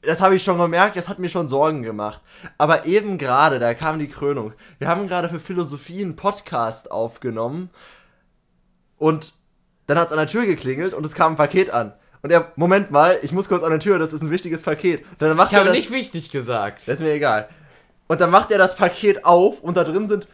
Das 0.03 0.23
habe 0.23 0.35
ich 0.35 0.43
schon 0.43 0.59
gemerkt, 0.59 0.97
das 0.97 1.09
hat 1.09 1.19
mir 1.19 1.29
schon 1.29 1.49
Sorgen 1.49 1.83
gemacht. 1.83 2.21
Aber 2.59 2.87
eben 2.87 3.19
gerade, 3.19 3.59
da 3.59 3.75
kam 3.75 3.99
die 3.99 4.09
Krönung. 4.09 4.55
Wir 4.79 4.89
haben 4.89 5.09
gerade 5.09 5.29
für 5.29 5.41
Philosophie 5.41 6.03
einen 6.03 6.17
Podcast 6.17 6.91
aufgenommen 6.91 7.71
und 8.97 9.35
dann 9.87 9.99
hat 9.99 10.07
es 10.07 10.13
an 10.13 10.19
der 10.19 10.27
Tür 10.27 10.47
geklingelt 10.47 10.95
und 10.95 11.05
es 11.05 11.15
kam 11.15 11.33
ein 11.33 11.37
Paket 11.37 11.71
an. 11.71 11.93
Und 12.23 12.31
er, 12.31 12.53
Moment 12.57 12.91
mal, 12.91 13.19
ich 13.23 13.33
muss 13.33 13.49
kurz 13.49 13.63
an 13.63 13.71
der 13.71 13.81
Tür, 13.81 13.99
das 13.99 14.13
ist 14.13 14.23
ein 14.23 14.31
wichtiges 14.31 14.63
Paket. 14.63 15.05
Und 15.05 15.23
dann 15.23 15.37
macht 15.37 15.53
ich 15.53 15.59
habe 15.59 15.71
nicht 15.71 15.91
wichtig 15.91 16.31
gesagt. 16.31 16.83
Das 16.83 16.89
ist 16.89 17.01
mir 17.01 17.13
egal. 17.13 17.49
Und 18.07 18.21
dann 18.21 18.31
macht 18.31 18.51
er 18.51 18.59
das 18.59 18.77
Paket 18.77 19.25
auf 19.25 19.61
und 19.61 19.77
da 19.77 19.85
drin 19.85 20.09
sind, 20.09 20.27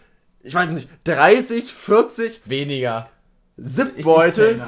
ich 0.42 0.54
weiß 0.54 0.70
nicht, 0.70 0.88
30, 1.04 1.72
40. 1.72 2.40
Weniger. 2.44 3.08
Zipbeutel. 3.60 4.60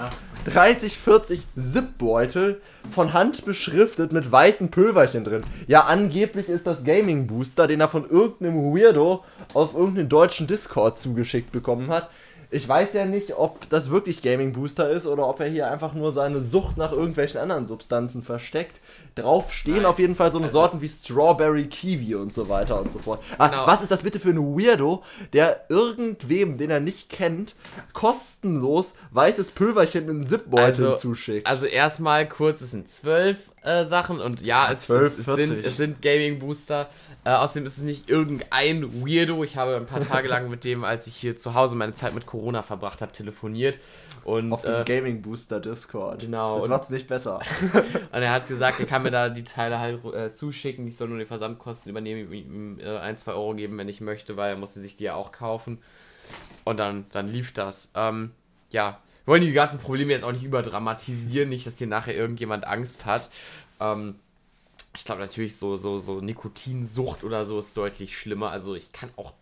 30, 0.46 0.96
40 0.96 1.42
Zipbeutel 1.56 2.62
von 2.88 3.12
Hand 3.12 3.44
beschriftet 3.44 4.12
mit 4.12 4.30
weißen 4.32 4.70
Pülverchen 4.70 5.24
drin. 5.24 5.42
Ja, 5.66 5.82
angeblich 5.82 6.48
ist 6.48 6.66
das 6.66 6.84
Gaming 6.84 7.26
Booster, 7.26 7.66
den 7.66 7.80
er 7.80 7.88
von 7.88 8.08
irgendeinem 8.08 8.74
Weirdo 8.74 9.24
auf 9.52 9.74
irgendeinen 9.74 10.08
deutschen 10.08 10.46
Discord 10.46 10.98
zugeschickt 10.98 11.52
bekommen 11.52 11.90
hat. 11.90 12.08
Ich 12.50 12.66
weiß 12.66 12.94
ja 12.94 13.04
nicht, 13.04 13.36
ob 13.36 13.68
das 13.68 13.90
wirklich 13.90 14.22
Gaming 14.22 14.52
Booster 14.52 14.88
ist 14.88 15.06
oder 15.06 15.28
ob 15.28 15.38
er 15.40 15.48
hier 15.48 15.70
einfach 15.70 15.92
nur 15.92 16.12
seine 16.12 16.40
Sucht 16.40 16.78
nach 16.78 16.92
irgendwelchen 16.92 17.40
anderen 17.40 17.66
Substanzen 17.66 18.22
versteckt. 18.22 18.80
Drauf 19.14 19.52
stehen 19.52 19.76
Nein. 19.76 19.84
auf 19.86 19.98
jeden 19.98 20.14
Fall 20.14 20.32
so 20.32 20.38
eine 20.38 20.46
also, 20.46 20.60
Sorten 20.60 20.80
wie 20.80 20.88
Strawberry 20.88 21.66
Kiwi 21.66 22.14
und 22.14 22.32
so 22.32 22.48
weiter 22.48 22.80
und 22.80 22.90
so 22.90 23.00
fort. 23.00 23.22
Ah, 23.36 23.48
genau. 23.48 23.66
was 23.66 23.82
ist 23.82 23.90
das 23.90 24.02
bitte 24.02 24.18
für 24.18 24.30
ein 24.30 24.38
Weirdo, 24.38 25.02
der 25.34 25.66
irgendwem, 25.68 26.56
den 26.56 26.70
er 26.70 26.80
nicht 26.80 27.10
kennt, 27.10 27.54
kostenlos 27.92 28.94
weißes 29.10 29.50
Pülverchen 29.50 30.08
in 30.08 30.26
Zipbeutel 30.26 30.64
also, 30.64 30.94
zuschickt? 30.94 31.46
Also 31.46 31.66
erstmal 31.66 32.26
kurz, 32.26 32.62
es 32.62 32.70
sind 32.70 32.90
zwölf 32.90 33.50
äh, 33.68 33.84
Sachen 33.84 34.20
und 34.20 34.40
ja, 34.40 34.68
es, 34.72 34.82
12, 34.82 35.18
es, 35.18 35.28
es 35.28 35.34
sind, 35.34 35.64
es 35.64 35.76
sind 35.76 36.02
Gaming 36.02 36.38
Booster. 36.38 36.88
Äh, 37.24 37.30
außerdem 37.30 37.66
ist 37.66 37.76
es 37.76 37.84
nicht 37.84 38.08
irgendein 38.08 39.04
Weirdo. 39.04 39.44
Ich 39.44 39.56
habe 39.56 39.76
ein 39.76 39.86
paar 39.86 40.00
Tage 40.00 40.28
lang 40.28 40.48
mit 40.48 40.64
dem, 40.64 40.84
als 40.84 41.06
ich 41.06 41.16
hier 41.16 41.36
zu 41.36 41.54
Hause 41.54 41.76
meine 41.76 41.92
Zeit 41.92 42.14
mit 42.14 42.26
Corona 42.26 42.62
verbracht 42.62 43.02
habe, 43.02 43.12
telefoniert. 43.12 43.78
Und, 44.24 44.52
Auf 44.52 44.62
dem 44.62 44.74
äh, 44.80 44.84
Gaming 44.84 45.20
Booster 45.20 45.60
Discord. 45.60 46.20
Genau. 46.20 46.58
Das 46.58 46.68
macht 46.68 46.84
es 46.84 46.90
nicht 46.90 47.08
besser. 47.08 47.40
und 48.12 48.22
er 48.22 48.32
hat 48.32 48.48
gesagt, 48.48 48.80
er 48.80 48.86
kann 48.86 49.02
mir 49.02 49.10
da 49.10 49.28
die 49.28 49.44
Teile 49.44 49.78
halt 49.78 50.04
äh, 50.04 50.32
zuschicken. 50.32 50.88
Ich 50.88 50.96
soll 50.96 51.08
nur 51.08 51.18
die 51.18 51.26
Versandkosten 51.26 51.90
übernehmen, 51.90 52.32
ihm 52.32 52.80
äh, 52.80 52.98
ein, 52.98 53.18
zwei 53.18 53.32
Euro 53.32 53.54
geben, 53.54 53.76
wenn 53.76 53.88
ich 53.88 54.00
möchte, 54.00 54.36
weil 54.36 54.52
er 54.52 54.56
musste 54.56 54.80
sich 54.80 54.96
die 54.96 55.04
ja 55.04 55.14
auch 55.14 55.32
kaufen. 55.32 55.78
Und 56.64 56.78
dann, 56.78 57.06
dann 57.12 57.28
lief 57.28 57.52
das. 57.52 57.92
Ähm, 57.94 58.32
ja, 58.70 58.98
wollen 59.28 59.42
die 59.42 59.52
ganzen 59.52 59.78
Probleme 59.78 60.10
jetzt 60.10 60.24
auch 60.24 60.32
nicht 60.32 60.42
überdramatisieren, 60.42 61.50
nicht, 61.50 61.66
dass 61.66 61.76
hier 61.76 61.86
nachher 61.86 62.14
irgendjemand 62.14 62.66
Angst 62.66 63.04
hat. 63.04 63.28
Ähm, 63.78 64.16
ich 64.96 65.04
glaube 65.04 65.20
natürlich 65.20 65.56
so, 65.56 65.76
so, 65.76 65.98
so 65.98 66.20
Nikotinsucht 66.20 67.22
oder 67.22 67.44
so 67.44 67.60
ist 67.60 67.76
deutlich 67.76 68.18
schlimmer. 68.18 68.50
Also 68.50 68.74
ich 68.74 68.90
kann 68.90 69.10
auch 69.16 69.34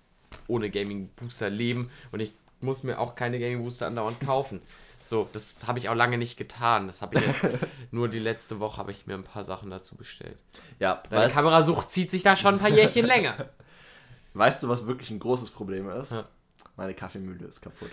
ohne 0.48 0.70
Gaming 0.70 1.08
Booster 1.16 1.48
leben 1.48 1.90
und 2.10 2.20
ich 2.20 2.32
muss 2.60 2.82
mir 2.82 2.98
auch 2.98 3.14
keine 3.14 3.38
Gaming 3.38 3.62
Booster 3.62 3.86
andauernd 3.86 4.20
kaufen. 4.20 4.60
So, 5.00 5.28
das 5.32 5.68
habe 5.68 5.78
ich 5.78 5.88
auch 5.88 5.94
lange 5.94 6.18
nicht 6.18 6.36
getan. 6.36 6.88
Das 6.88 7.00
habe 7.00 7.18
ich 7.18 7.24
jetzt 7.24 7.46
nur 7.92 8.08
die 8.08 8.18
letzte 8.18 8.58
Woche 8.58 8.78
habe 8.78 8.90
ich 8.90 9.06
mir 9.06 9.14
ein 9.14 9.22
paar 9.22 9.44
Sachen 9.44 9.70
dazu 9.70 9.94
bestellt. 9.94 10.36
Ja, 10.80 11.00
Deine 11.10 11.32
Kamerasucht 11.32 11.92
zieht 11.92 12.10
sich 12.10 12.24
da 12.24 12.34
schon 12.34 12.54
ein 12.54 12.60
paar 12.60 12.70
Jährchen 12.70 13.06
länger. 13.06 13.50
weißt 14.34 14.64
du, 14.64 14.68
was 14.68 14.88
wirklich 14.88 15.10
ein 15.10 15.20
großes 15.20 15.50
Problem 15.52 15.88
ist? 15.90 16.10
Ja. 16.10 16.26
Meine 16.76 16.92
Kaffeemühle 16.92 17.46
ist 17.46 17.60
kaputt. 17.60 17.92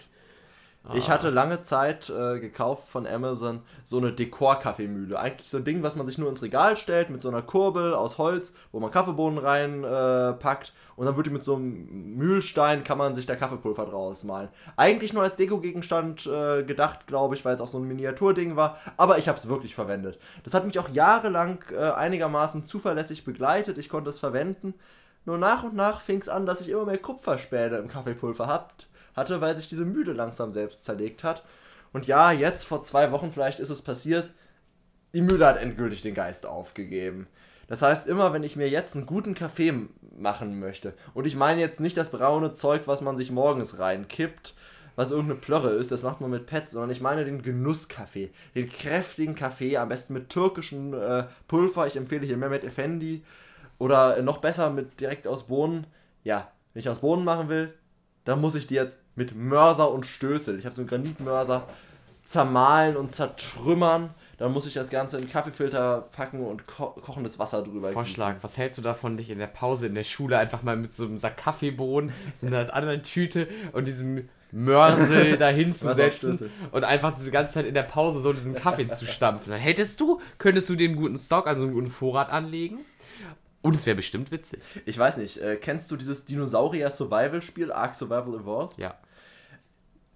Ich 0.94 1.10
hatte 1.10 1.30
lange 1.30 1.62
Zeit 1.62 2.10
äh, 2.10 2.42
gekauft 2.42 2.90
von 2.90 3.08
Amazon 3.08 3.62
so 3.86 4.00
eine 4.00 4.12
Dekor-Kaffeemühle. 4.12 5.18
Eigentlich 5.18 5.50
so 5.50 5.58
ein 5.58 5.64
Ding, 5.64 5.82
was 5.82 5.96
man 5.96 6.06
sich 6.06 6.18
nur 6.18 6.28
ins 6.28 6.42
Regal 6.42 6.76
stellt 6.76 7.10
mit 7.10 7.22
so 7.22 7.30
einer 7.30 7.42
Kurbel 7.42 7.94
aus 7.94 8.18
Holz, 8.18 8.52
wo 8.74 8.82
man 8.82 8.92
Kaffeebohnen 8.92 9.40
reinpackt 9.40 10.68
äh, 10.68 10.72
und 10.98 11.06
dann 11.06 11.16
wird 11.16 11.28
die 11.28 11.32
mit 11.32 11.46
so 11.46 11.56
einem 11.56 12.18
Mühlstein, 12.18 12.84
kann 12.84 12.98
man 12.98 13.16
sich 13.16 13.26
da 13.26 13.38
Kaffeepulver 13.38 13.86
draus 13.86 14.26
malen. 14.26 14.50
Eigentlich 14.76 15.14
nur 15.14 15.24
als 15.24 15.38
Deko-Gegenstand 15.38 16.28
äh, 16.28 16.64
gedacht, 16.64 17.08
glaube 17.08 17.36
ich, 17.36 17.46
weil 17.46 17.56
es 17.56 17.62
auch 17.62 17.70
so 17.70 17.78
ein 17.78 17.88
Miniaturding 17.88 18.58
war. 18.58 18.78
Aber 18.98 19.18
ich 19.18 19.30
habe 19.30 19.38
es 19.38 19.48
wirklich 19.48 19.76
verwendet. 19.76 20.20
Das 20.44 20.54
hat 20.54 20.66
mich 20.66 20.78
auch 20.80 20.90
jahrelang 20.90 21.64
äh, 21.72 21.92
einigermaßen 21.92 22.66
zuverlässig 22.66 23.24
begleitet. 23.24 23.78
Ich 23.78 23.88
konnte 23.88 24.10
es 24.10 24.20
verwenden. 24.20 24.74
Nur 25.24 25.38
nach 25.38 25.64
und 25.64 25.76
nach 25.76 26.02
fing 26.02 26.20
es 26.20 26.28
an, 26.28 26.46
dass 26.46 26.60
ich 26.60 26.70
immer 26.70 26.84
mehr 26.84 26.98
Kupferspäne 26.98 27.78
im 27.78 27.88
Kaffeepulver 27.88 28.48
habt 28.48 28.90
hatte, 29.16 29.42
weil 29.42 29.56
sich 29.58 29.68
diese 29.68 29.86
Mühle 29.86 30.14
langsam 30.14 30.52
selbst 30.52 30.84
zerlegt 30.84 31.24
hat. 31.24 31.44
Und 31.92 32.08
ja, 32.08 32.32
jetzt 32.32 32.66
vor 32.66 32.82
zwei 32.84 33.12
Wochen 33.12 33.32
vielleicht 33.32 33.60
ist 33.60 33.70
es 33.70 33.82
passiert, 33.82 34.32
die 35.14 35.22
Mühle 35.22 35.46
hat 35.46 35.58
endgültig 35.58 36.02
den 36.02 36.16
Geist 36.16 36.46
aufgegeben. 36.46 37.28
Das 37.68 37.82
heißt, 37.82 38.08
immer 38.08 38.34
wenn 38.34 38.44
ich 38.44 38.56
mir 38.56 38.70
jetzt 38.70 38.96
einen 38.96 39.06
guten 39.06 39.36
Kaffee 39.36 39.74
machen 40.18 40.60
möchte, 40.60 40.94
und 41.14 41.26
ich 41.26 41.36
meine 41.36 41.62
jetzt 41.62 41.80
nicht 41.80 41.98
das 41.98 42.12
braune 42.12 42.52
Zeug, 42.52 42.84
was 42.86 43.02
man 43.02 43.16
sich 43.16 43.32
morgens 43.32 43.80
reinkippt, 43.80 44.56
was 44.96 45.12
irgendeine 45.12 45.40
Plörre 45.40 45.70
ist, 45.70 45.92
das 45.92 46.04
macht 46.04 46.22
man 46.22 46.30
mit 46.30 46.46
Pet, 46.46 46.70
sondern 46.70 46.92
ich 46.92 47.02
meine 47.02 47.26
den 47.26 47.42
Genusskaffee, 47.42 48.32
den 48.54 48.68
kräftigen 48.68 49.36
Kaffee, 49.36 49.78
am 49.78 49.90
besten 49.90 50.14
mit 50.14 50.30
türkischem 50.30 50.94
äh, 50.94 51.24
Pulver. 51.48 51.88
Ich 51.88 51.96
empfehle 51.96 52.26
hier 52.26 52.38
Mehmet 52.38 52.64
Effendi 52.64 53.24
oder 53.80 54.22
noch 54.22 54.38
besser 54.38 54.70
mit 54.70 55.00
direkt 55.00 55.28
aus 55.28 55.48
Bohnen. 55.48 55.88
Ja, 56.24 56.52
wenn 56.74 56.82
ich 56.82 56.90
aus 56.90 57.00
Bohnen 57.00 57.24
machen 57.24 57.50
will, 57.50 57.74
dann 58.26 58.42
muss 58.42 58.56
ich 58.56 58.68
die 58.68 58.76
jetzt 58.76 59.00
mit 59.16 59.36
Mörser 59.36 59.92
und 59.92 60.06
Stößel, 60.06 60.58
ich 60.58 60.66
habe 60.66 60.76
so 60.76 60.82
einen 60.82 60.90
Granitmörser, 60.90 61.68
zermahlen 62.26 62.96
und 62.96 63.14
zertrümmern. 63.14 64.12
Dann 64.38 64.52
muss 64.52 64.66
ich 64.66 64.74
das 64.74 64.90
Ganze 64.90 65.18
in 65.18 65.30
Kaffeefilter 65.30 66.10
packen 66.12 66.46
und 66.46 66.66
ko 66.66 66.88
kochendes 66.90 67.38
Wasser 67.38 67.64
drüber 67.64 67.92
Vorschlag, 67.92 68.30
gießen. 68.34 68.44
was 68.44 68.58
hältst 68.58 68.78
du 68.78 68.82
davon, 68.82 69.16
dich 69.16 69.30
in 69.30 69.40
der 69.40 69.48
Pause 69.48 69.88
in 69.88 69.96
der 69.96 70.04
Schule 70.04 70.38
einfach 70.38 70.64
mal 70.64 70.76
mit 70.76 70.94
so 70.94 71.06
einem 71.06 71.18
Sack 71.18 71.38
Kaffeebohnen, 71.38 72.12
so 72.34 72.48
einer 72.48 72.74
anderen 72.74 73.04
Tüte 73.04 73.48
und 73.74 73.88
diesem 73.88 74.28
Mörsel 74.52 75.38
dahin 75.38 75.74
zu 75.74 75.94
setzen 75.94 76.52
und 76.72 76.84
einfach 76.84 77.14
diese 77.14 77.32
ganze 77.32 77.56
Zeit 77.56 77.66
in 77.66 77.74
der 77.74 77.84
Pause 77.84 78.22
so 78.22 78.34
diesen 78.34 78.56
Kaffee 78.56 78.90
zu 78.90 79.06
stampfen. 79.06 79.52
Dann 79.52 79.60
hättest 79.60 80.00
du, 80.00 80.20
könntest 80.40 80.70
du 80.70 80.76
den 80.76 80.96
guten 80.96 81.18
Stock, 81.18 81.48
also 81.48 81.66
einen 81.66 81.74
guten 81.74 81.92
Vorrat 81.92 82.30
anlegen 82.30 82.80
und 83.64 83.76
es 83.76 83.86
wäre 83.86 83.96
bestimmt 83.96 84.30
witzig. 84.32 84.62
Ich 84.86 84.98
weiß 84.98 85.18
nicht, 85.18 85.38
äh, 85.38 85.56
kennst 85.56 85.90
du 85.90 85.96
dieses 85.96 86.26
Dinosaurier-Survival-Spiel, 86.26 87.72
Ark 87.72 87.96
Survival 87.96 88.36
Evolved? 88.36 88.78
Ja. 88.78 88.96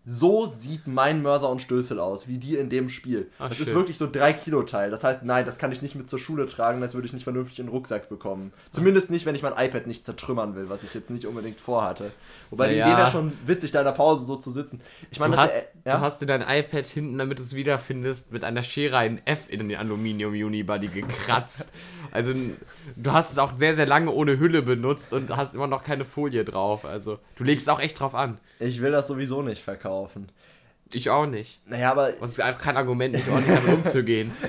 So 0.10 0.46
sieht 0.46 0.88
mein 0.88 1.22
Mörser 1.22 1.50
und 1.50 1.62
Stößel 1.62 2.00
aus, 2.00 2.30
wie 2.30 2.38
die 2.38 2.56
in 2.56 2.70
dem 2.70 2.88
Spiel. 2.88 3.30
Ach, 3.40 3.50
das 3.50 3.58
schön. 3.58 3.68
ist 3.68 3.74
wirklich 3.74 3.98
so 3.98 4.10
3 4.10 4.32
Kilo 4.32 4.64
Teil. 4.64 4.90
Das 4.90 5.04
heißt, 5.04 5.24
nein, 5.24 5.46
das 5.46 5.60
kann 5.60 5.74
ich 5.74 5.82
nicht 5.82 5.96
mit 5.96 6.08
zur 6.08 6.18
Schule 6.18 6.48
tragen, 6.48 6.80
das 6.80 6.94
würde 6.94 7.08
ich 7.08 7.14
nicht 7.14 7.26
vernünftig 7.26 7.60
in 7.60 7.66
den 7.66 7.72
Rucksack 7.74 8.08
bekommen. 8.08 8.54
Zumindest 8.72 9.10
nicht, 9.10 9.26
wenn 9.26 9.36
ich 9.36 9.44
mein 9.44 9.52
iPad 9.52 9.86
nicht 9.86 10.06
zertrümmern 10.06 10.56
will, 10.56 10.70
was 10.70 10.84
ich 10.84 10.94
jetzt 10.94 11.10
nicht 11.10 11.26
unbedingt 11.26 11.60
vorhatte. 11.60 12.12
Wobei 12.52 12.68
naja. 12.68 12.86
die 12.86 12.92
Idee 12.92 13.00
wäre 13.00 13.12
schon 13.12 13.34
witzig, 13.46 13.72
da 13.72 13.80
in 13.80 13.86
der 13.86 13.92
Pause 13.92 14.24
so 14.26 14.38
zu 14.38 14.50
sitzen. 14.50 14.80
Ich 15.12 15.20
meine, 15.20 15.36
du, 15.36 15.42
hast, 15.42 15.56
ja, 15.84 15.92
ja? 15.92 15.98
du 15.98 16.02
hast 16.02 16.22
dir 16.22 16.26
dein 16.26 16.42
iPad 16.42 16.88
hinten, 16.88 17.18
damit 17.18 17.40
du 17.40 17.44
es 17.44 17.54
wiederfindest, 17.54 18.32
mit 18.32 18.46
einer 18.46 18.64
Schere 18.64 18.96
ein 18.96 19.22
F 19.26 19.50
in 19.50 19.68
den 19.68 19.78
Aluminium-Unibody 19.78 20.88
gekratzt. 20.88 21.74
also 22.12 22.34
du 22.96 23.12
hast 23.12 23.32
es 23.32 23.38
auch 23.38 23.54
sehr, 23.54 23.76
sehr 23.76 23.86
lange 23.86 24.12
ohne 24.12 24.40
Hülle 24.40 24.62
benutzt 24.62 25.14
und 25.14 25.36
hast 25.36 25.56
immer 25.56 25.68
noch 25.68 25.84
keine 25.84 26.06
Folie 26.06 26.46
drauf. 26.46 26.86
Also 26.86 27.20
du 27.36 27.44
legst 27.44 27.70
auch 27.70 27.80
echt 27.80 28.00
drauf 28.00 28.16
an. 28.16 28.40
Ich 28.60 28.82
will 28.82 28.92
das 28.92 29.08
sowieso 29.08 29.42
nicht 29.42 29.62
verkaufen. 29.62 30.30
Ich 30.92 31.10
auch 31.10 31.26
nicht. 31.26 31.60
Naja, 31.66 31.92
aber. 31.92 32.12
Das 32.14 32.30
ist 32.30 32.42
einfach 32.42 32.62
kein 32.62 32.78
Argument, 32.78 33.14
nicht 33.14 33.28
ordentlich 33.30 33.56
damit 33.56 33.86
umzugehen. 33.86 34.32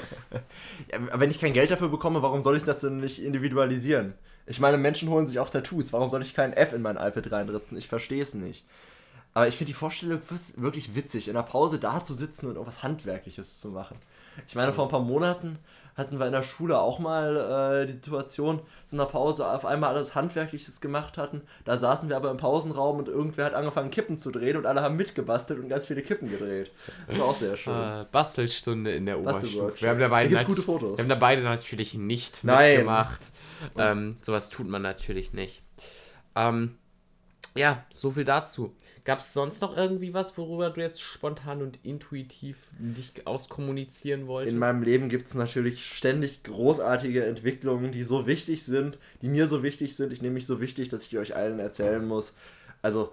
Ja, 0.92 1.20
wenn 1.20 1.30
ich 1.30 1.40
kein 1.40 1.52
Geld 1.52 1.70
dafür 1.70 1.88
bekomme, 1.88 2.22
warum 2.22 2.40
soll 2.40 2.56
ich 2.56 2.62
das 2.62 2.80
denn 2.80 3.00
nicht 3.00 3.22
individualisieren? 3.22 4.14
Ich 4.46 4.60
meine, 4.60 4.78
Menschen 4.78 5.10
holen 5.10 5.26
sich 5.26 5.38
auch 5.38 5.50
Tattoos. 5.50 5.92
Warum 5.92 6.08
soll 6.08 6.22
ich 6.22 6.34
kein 6.34 6.54
F 6.54 6.72
in 6.72 6.80
mein 6.80 6.96
iPad 6.96 7.30
reinritzen? 7.30 7.76
Ich 7.76 7.88
verstehe 7.88 8.22
es 8.22 8.32
nicht. 8.34 8.64
Aber 9.34 9.48
ich 9.48 9.56
finde 9.56 9.70
die 9.70 9.78
Vorstellung 9.78 10.20
wirklich 10.56 10.94
witzig, 10.94 11.28
in 11.28 11.34
der 11.34 11.42
Pause 11.42 11.78
da 11.78 12.02
zu 12.02 12.14
sitzen 12.14 12.46
und 12.46 12.52
irgendwas 12.52 12.82
Handwerkliches 12.82 13.60
zu 13.60 13.68
machen. 13.70 13.98
Ich 14.46 14.54
meine, 14.54 14.72
vor 14.72 14.84
ein 14.84 14.90
paar 14.90 15.00
Monaten 15.00 15.58
hatten 15.98 16.18
wir 16.18 16.26
in 16.26 16.32
der 16.32 16.44
Schule 16.44 16.78
auch 16.78 17.00
mal 17.00 17.82
äh, 17.82 17.86
die 17.86 17.92
Situation, 17.92 18.60
dass 18.84 18.92
in 18.92 18.98
der 18.98 19.06
Pause 19.06 19.46
auf 19.50 19.66
einmal 19.66 19.90
alles 19.90 20.14
Handwerkliches 20.14 20.80
gemacht 20.80 21.18
hatten. 21.18 21.42
Da 21.64 21.76
saßen 21.76 22.08
wir 22.08 22.16
aber 22.16 22.30
im 22.30 22.36
Pausenraum 22.36 22.98
und 22.98 23.08
irgendwer 23.08 23.46
hat 23.46 23.54
angefangen 23.54 23.90
Kippen 23.90 24.16
zu 24.16 24.30
drehen 24.30 24.56
und 24.56 24.64
alle 24.64 24.80
haben 24.80 24.96
mitgebastelt 24.96 25.58
und 25.60 25.68
ganz 25.68 25.86
viele 25.86 26.02
Kippen 26.02 26.30
gedreht. 26.30 26.70
Das 27.08 27.18
war 27.18 27.26
auch 27.26 27.34
sehr 27.34 27.56
schön. 27.56 27.74
Äh, 27.74 28.06
Bastelstunde 28.10 28.92
in 28.92 29.06
der 29.06 29.18
Oberstufe. 29.18 29.74
Wir 29.76 29.90
haben 29.90 29.98
da 29.98 30.08
beide, 30.08 30.44
gute 30.44 30.62
Fotos. 30.62 30.96
Wir 30.96 31.02
haben 31.02 31.08
da 31.08 31.16
beide 31.16 31.42
natürlich 31.42 31.94
nicht 31.94 32.44
Nein. 32.44 32.70
mitgemacht. 32.70 33.20
Ähm, 33.76 34.16
sowas 34.22 34.50
tut 34.50 34.68
man 34.68 34.82
natürlich 34.82 35.32
nicht. 35.32 35.62
Ähm, 36.36 36.78
ja, 37.58 37.84
so 37.90 38.10
viel 38.12 38.24
dazu. 38.24 38.74
Gab 39.04 39.18
es 39.18 39.32
sonst 39.32 39.60
noch 39.60 39.76
irgendwie 39.76 40.14
was, 40.14 40.38
worüber 40.38 40.70
du 40.70 40.80
jetzt 40.80 41.02
spontan 41.02 41.60
und 41.60 41.78
intuitiv 41.84 42.68
dich 42.78 43.26
auskommunizieren 43.26 44.26
wolltest? 44.26 44.52
In 44.52 44.58
meinem 44.58 44.82
Leben 44.82 45.08
gibt 45.08 45.28
es 45.28 45.34
natürlich 45.34 45.86
ständig 45.86 46.44
großartige 46.44 47.24
Entwicklungen, 47.24 47.90
die 47.90 48.04
so 48.04 48.26
wichtig 48.26 48.64
sind, 48.64 48.98
die 49.22 49.28
mir 49.28 49.48
so 49.48 49.62
wichtig 49.62 49.96
sind. 49.96 50.12
Ich 50.12 50.22
nehme 50.22 50.34
mich 50.34 50.46
so 50.46 50.60
wichtig, 50.60 50.88
dass 50.88 51.02
ich 51.02 51.10
die 51.10 51.18
euch 51.18 51.34
allen 51.34 51.58
erzählen 51.58 52.06
muss. 52.06 52.36
Also, 52.80 53.12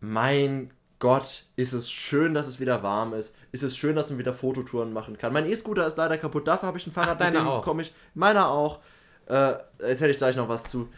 mein 0.00 0.70
Gott, 0.98 1.44
ist 1.56 1.72
es 1.72 1.90
schön, 1.90 2.34
dass 2.34 2.46
es 2.46 2.60
wieder 2.60 2.82
warm 2.82 3.14
ist. 3.14 3.34
Ist 3.52 3.62
es 3.62 3.76
schön, 3.76 3.96
dass 3.96 4.10
man 4.10 4.18
wieder 4.18 4.32
Fototouren 4.32 4.92
machen 4.92 5.18
kann. 5.18 5.32
Mein 5.32 5.46
E-Scooter 5.46 5.86
ist 5.86 5.96
leider 5.96 6.18
kaputt. 6.18 6.46
Dafür 6.46 6.68
habe 6.68 6.78
ich 6.78 6.86
ein 6.86 6.92
Fahrrad, 6.92 7.20
Ach, 7.20 7.26
mit 7.26 7.34
dem 7.34 7.60
komme 7.62 7.82
ich. 7.82 7.94
Meiner 8.14 8.50
auch. 8.50 8.80
Äh, 9.26 9.54
erzähle 9.78 10.12
ich 10.12 10.18
gleich 10.18 10.36
noch 10.36 10.48
was 10.48 10.64
zu. 10.64 10.88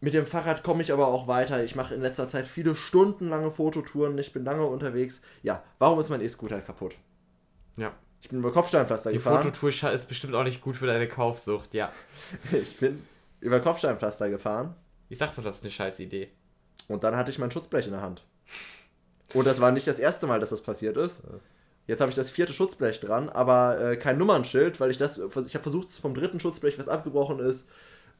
Mit 0.00 0.12
dem 0.12 0.26
Fahrrad 0.26 0.62
komme 0.62 0.82
ich 0.82 0.92
aber 0.92 1.08
auch 1.08 1.26
weiter. 1.26 1.64
Ich 1.64 1.74
mache 1.74 1.94
in 1.94 2.02
letzter 2.02 2.28
Zeit 2.28 2.46
viele 2.46 2.76
stundenlange 2.76 3.50
Fototouren. 3.50 4.18
Ich 4.18 4.32
bin 4.32 4.44
lange 4.44 4.66
unterwegs. 4.66 5.22
Ja, 5.42 5.62
warum 5.78 5.98
ist 5.98 6.10
mein 6.10 6.20
E-Scooter 6.20 6.60
kaputt? 6.60 6.96
Ja. 7.76 7.94
Ich 8.20 8.28
bin 8.28 8.38
über 8.38 8.52
Kopfsteinpflaster 8.52 9.10
Die 9.10 9.16
gefahren. 9.16 9.42
Die 9.42 9.52
Fototour 9.52 9.92
ist 9.92 10.08
bestimmt 10.08 10.34
auch 10.34 10.44
nicht 10.44 10.60
gut 10.60 10.76
für 10.76 10.86
deine 10.86 11.08
Kaufsucht, 11.08 11.74
ja. 11.74 11.92
ich 12.52 12.76
bin 12.78 13.02
über 13.40 13.60
Kopfsteinpflaster 13.60 14.30
gefahren. 14.30 14.74
Ich 15.08 15.18
sag 15.18 15.34
doch, 15.34 15.42
das 15.42 15.56
ist 15.56 15.64
eine 15.64 15.70
scheiß 15.70 16.00
Idee. 16.00 16.30
Und 16.88 17.04
dann 17.04 17.16
hatte 17.16 17.30
ich 17.30 17.38
mein 17.38 17.50
Schutzblech 17.50 17.86
in 17.86 17.92
der 17.92 18.02
Hand. 18.02 18.24
Und 19.34 19.46
das 19.46 19.60
war 19.60 19.72
nicht 19.72 19.86
das 19.86 19.98
erste 19.98 20.26
Mal, 20.26 20.40
dass 20.40 20.50
das 20.50 20.62
passiert 20.62 20.96
ist. 20.96 21.24
Jetzt 21.86 22.00
habe 22.00 22.10
ich 22.10 22.16
das 22.16 22.30
vierte 22.30 22.52
Schutzblech 22.52 23.00
dran, 23.00 23.28
aber 23.28 23.80
äh, 23.80 23.96
kein 23.96 24.18
Nummernschild, 24.18 24.80
weil 24.80 24.90
ich 24.90 24.98
das. 24.98 25.18
Ich 25.18 25.54
habe 25.54 25.62
versucht, 25.62 25.92
vom 25.92 26.14
dritten 26.14 26.40
Schutzblech, 26.40 26.78
was 26.78 26.88
abgebrochen 26.88 27.38
ist, 27.38 27.68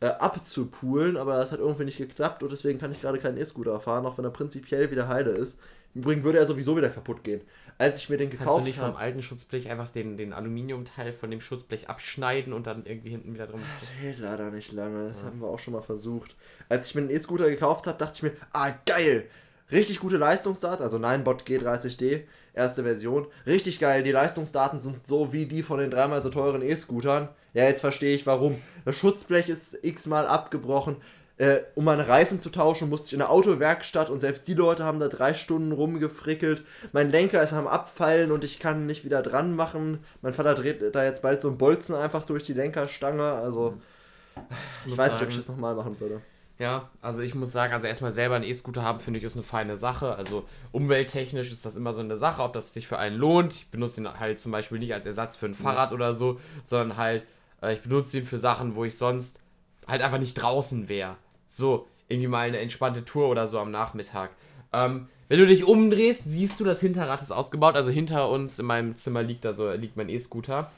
äh, 0.01 0.07
abzupulen, 0.07 1.17
aber 1.17 1.37
das 1.37 1.53
hat 1.53 1.59
irgendwie 1.59 1.85
nicht 1.85 1.99
geklappt 1.99 2.43
und 2.43 2.53
deswegen 2.53 2.79
kann 2.79 2.93
ich 2.93 3.01
gerade 3.01 3.19
keinen 3.19 3.39
E-Scooter 3.39 3.81
fahren, 3.81 4.07
auch 4.07 4.19
wenn 4.19 4.25
er 4.25 4.31
prinzipiell 4.31 4.91
wieder 4.91 5.09
heile 5.09 5.31
ist. 5.31 5.61
Im 5.95 6.03
Übrigen 6.03 6.25
würde 6.25 6.39
er 6.39 6.45
sowieso 6.45 6.77
wieder 6.77 6.91
kaputt 6.91 7.25
gehen. 7.25 7.41
Als 7.79 8.01
ich 8.01 8.11
mir 8.11 8.19
den 8.19 8.29
gekauft 8.29 8.49
habe. 8.49 8.57
Kannst 8.57 8.67
du 8.67 8.83
nicht 8.83 8.91
vom 8.91 8.97
alten 8.97 9.23
Schutzblech 9.23 9.71
einfach 9.71 9.89
den, 9.89 10.19
den 10.19 10.35
Aluminiumteil 10.35 11.15
von 11.15 11.31
dem 11.31 11.41
Schutzblech 11.41 11.89
abschneiden 11.89 12.53
und 12.53 12.67
dann 12.67 12.85
irgendwie 12.85 13.09
hinten 13.09 13.33
wieder 13.33 13.47
drum. 13.47 13.61
Das 13.81 13.91
hält 13.93 14.19
leider 14.19 14.51
nicht 14.51 14.73
lange, 14.73 15.09
das 15.09 15.23
ja. 15.23 15.29
haben 15.29 15.41
wir 15.41 15.49
auch 15.49 15.59
schon 15.59 15.73
mal 15.73 15.81
versucht. 15.81 16.37
Als 16.69 16.89
ich 16.89 16.95
mir 16.95 17.03
den 17.03 17.17
E-Scooter 17.17 17.49
gekauft 17.49 17.87
habe, 17.87 17.97
dachte 17.97 18.13
ich 18.17 18.23
mir, 18.25 18.33
ah 18.53 18.73
geil, 18.85 19.25
richtig 19.71 20.01
gute 20.01 20.17
Leistungsdaten, 20.17 20.83
also 20.83 20.99
Ninebot 20.99 21.43
G30D, 21.43 22.23
erste 22.55 22.83
Version. 22.83 23.27
Richtig 23.47 23.81
geil, 23.81 24.03
die 24.03 24.13
Leistungsdaten 24.13 24.81
sind 24.81 25.07
so 25.07 25.33
wie 25.33 25.47
die 25.47 25.63
von 25.63 25.79
den 25.79 25.91
dreimal 25.91 26.23
so 26.23 26.31
teuren 26.31 26.63
E-Scootern. 26.63 27.29
Ja, 27.55 27.65
jetzt 27.65 27.81
verstehe 27.81 28.15
ich 28.15 28.27
warum. 28.27 28.57
Das 28.85 28.97
Schutzblech 28.97 29.49
ist 29.49 29.85
x-mal 29.85 30.27
abgebrochen. 30.27 30.97
Äh, 31.39 31.59
um 31.75 31.85
meine 31.85 32.09
Reifen 32.09 32.41
zu 32.41 32.49
tauschen, 32.49 32.89
musste 32.89 33.09
ich 33.09 33.13
in 33.13 33.19
der 33.19 33.31
Autowerkstatt 33.31 34.09
und 34.09 34.21
selbst 34.21 34.49
die 34.49 34.55
Leute 34.55 34.85
haben 34.85 34.99
da 34.99 35.09
drei 35.09 35.35
Stunden 35.35 35.73
rumgefrickelt. 35.73 36.63
Mein 36.93 37.11
Lenker 37.11 37.43
ist 37.43 37.53
am 37.53 37.67
Abfallen 37.67 38.33
und 38.33 38.43
ich 38.43 38.59
kann 38.59 38.87
nicht 38.87 39.05
wieder 39.05 39.21
dran 39.21 39.55
machen. 39.55 39.99
Mein 40.23 40.33
Vater 40.33 40.55
dreht 40.55 40.95
da 40.95 41.05
jetzt 41.05 41.21
bald 41.21 41.43
so 41.43 41.49
einen 41.49 41.59
Bolzen 41.59 41.95
einfach 41.95 42.25
durch 42.25 42.45
die 42.45 42.55
Lenkerstange. 42.55 43.33
Also, 43.33 43.75
ich, 44.87 44.93
ich 44.93 44.99
weiß 44.99 45.13
nicht, 45.13 45.23
ob 45.23 45.29
ich 45.29 45.37
das 45.37 45.49
nochmal 45.49 45.75
machen 45.75 46.01
würde. 46.01 46.23
Ja, 46.59 46.89
also 47.03 47.21
ich 47.21 47.35
muss 47.35 47.53
sagen, 47.53 47.75
also 47.75 47.87
erstmal 47.87 48.13
selber 48.13 48.37
einen 48.37 48.45
E-Scooter 48.45 48.83
haben, 48.83 48.99
finde 48.99 49.19
ich, 49.19 49.25
ist 49.25 49.35
eine 49.35 49.43
feine 49.43 49.77
Sache. 49.77 50.15
Also 50.15 50.45
umwelttechnisch 50.73 51.53
ist 51.53 51.67
das 51.67 51.77
immer 51.77 51.93
so 51.93 52.01
eine 52.01 52.17
Sache, 52.17 52.43
ob 52.43 52.55
das 52.55 52.73
sich 52.73 52.87
für 52.87 52.99
einen 52.99 53.17
lohnt. 53.17 53.55
Ich 53.55 53.71
benutze 53.71 54.01
ihn 54.01 54.19
halt 54.19 54.41
zum 54.41 54.53
Beispiel 54.53 54.79
nicht 54.79 54.95
als 54.95 55.05
Ersatz 55.05 55.37
für 55.37 55.47
ein 55.47 55.55
Fahrrad 55.55 55.91
ja. 55.91 55.95
oder 55.95 56.15
so, 56.15 56.41
sondern 56.65 56.97
halt 56.97 57.25
Äh, 57.63 57.75
ich 57.75 57.83
benutze 57.83 58.19
ihn 58.19 58.25
für 58.25 58.39
Sachen, 58.39 58.75
wo 58.75 58.85
ich 58.85 58.97
sonst 58.97 59.41
halt 59.87 60.03
einfach 60.03 60.19
nicht 60.19 60.35
draußen 60.35 60.89
wäre. 60.89 61.17
So, 61.47 61.87
irgendwie 62.09 62.29
mal 62.29 62.49
eine 62.49 62.59
entspannte 62.59 63.05
Tour 63.05 63.29
oder 63.29 63.49
so 63.49 63.59
am 63.59 63.71
Nachmittag. 63.71 64.31
Ähm, 64.73 65.09
wenn 65.29 65.39
du 65.41 65.47
dich 65.47 65.65
umdrehst, 65.65 66.25
siehst 66.25 66.61
du, 66.61 66.65
das 66.65 66.81
Hinterrad 66.81 67.21
ist 67.21 67.33
ausgebaut. 67.33 67.75
Also 67.75 67.91
hinter 67.91 68.31
uns 68.31 68.59
in 68.59 68.67
meinem 68.67 68.95
Zimmer 68.95 69.23
liegt 69.23 69.45
da 69.45 69.53
so, 69.53 69.71
liegt 69.73 69.97
mein 69.97 70.09
E-Scooter. 70.09 70.71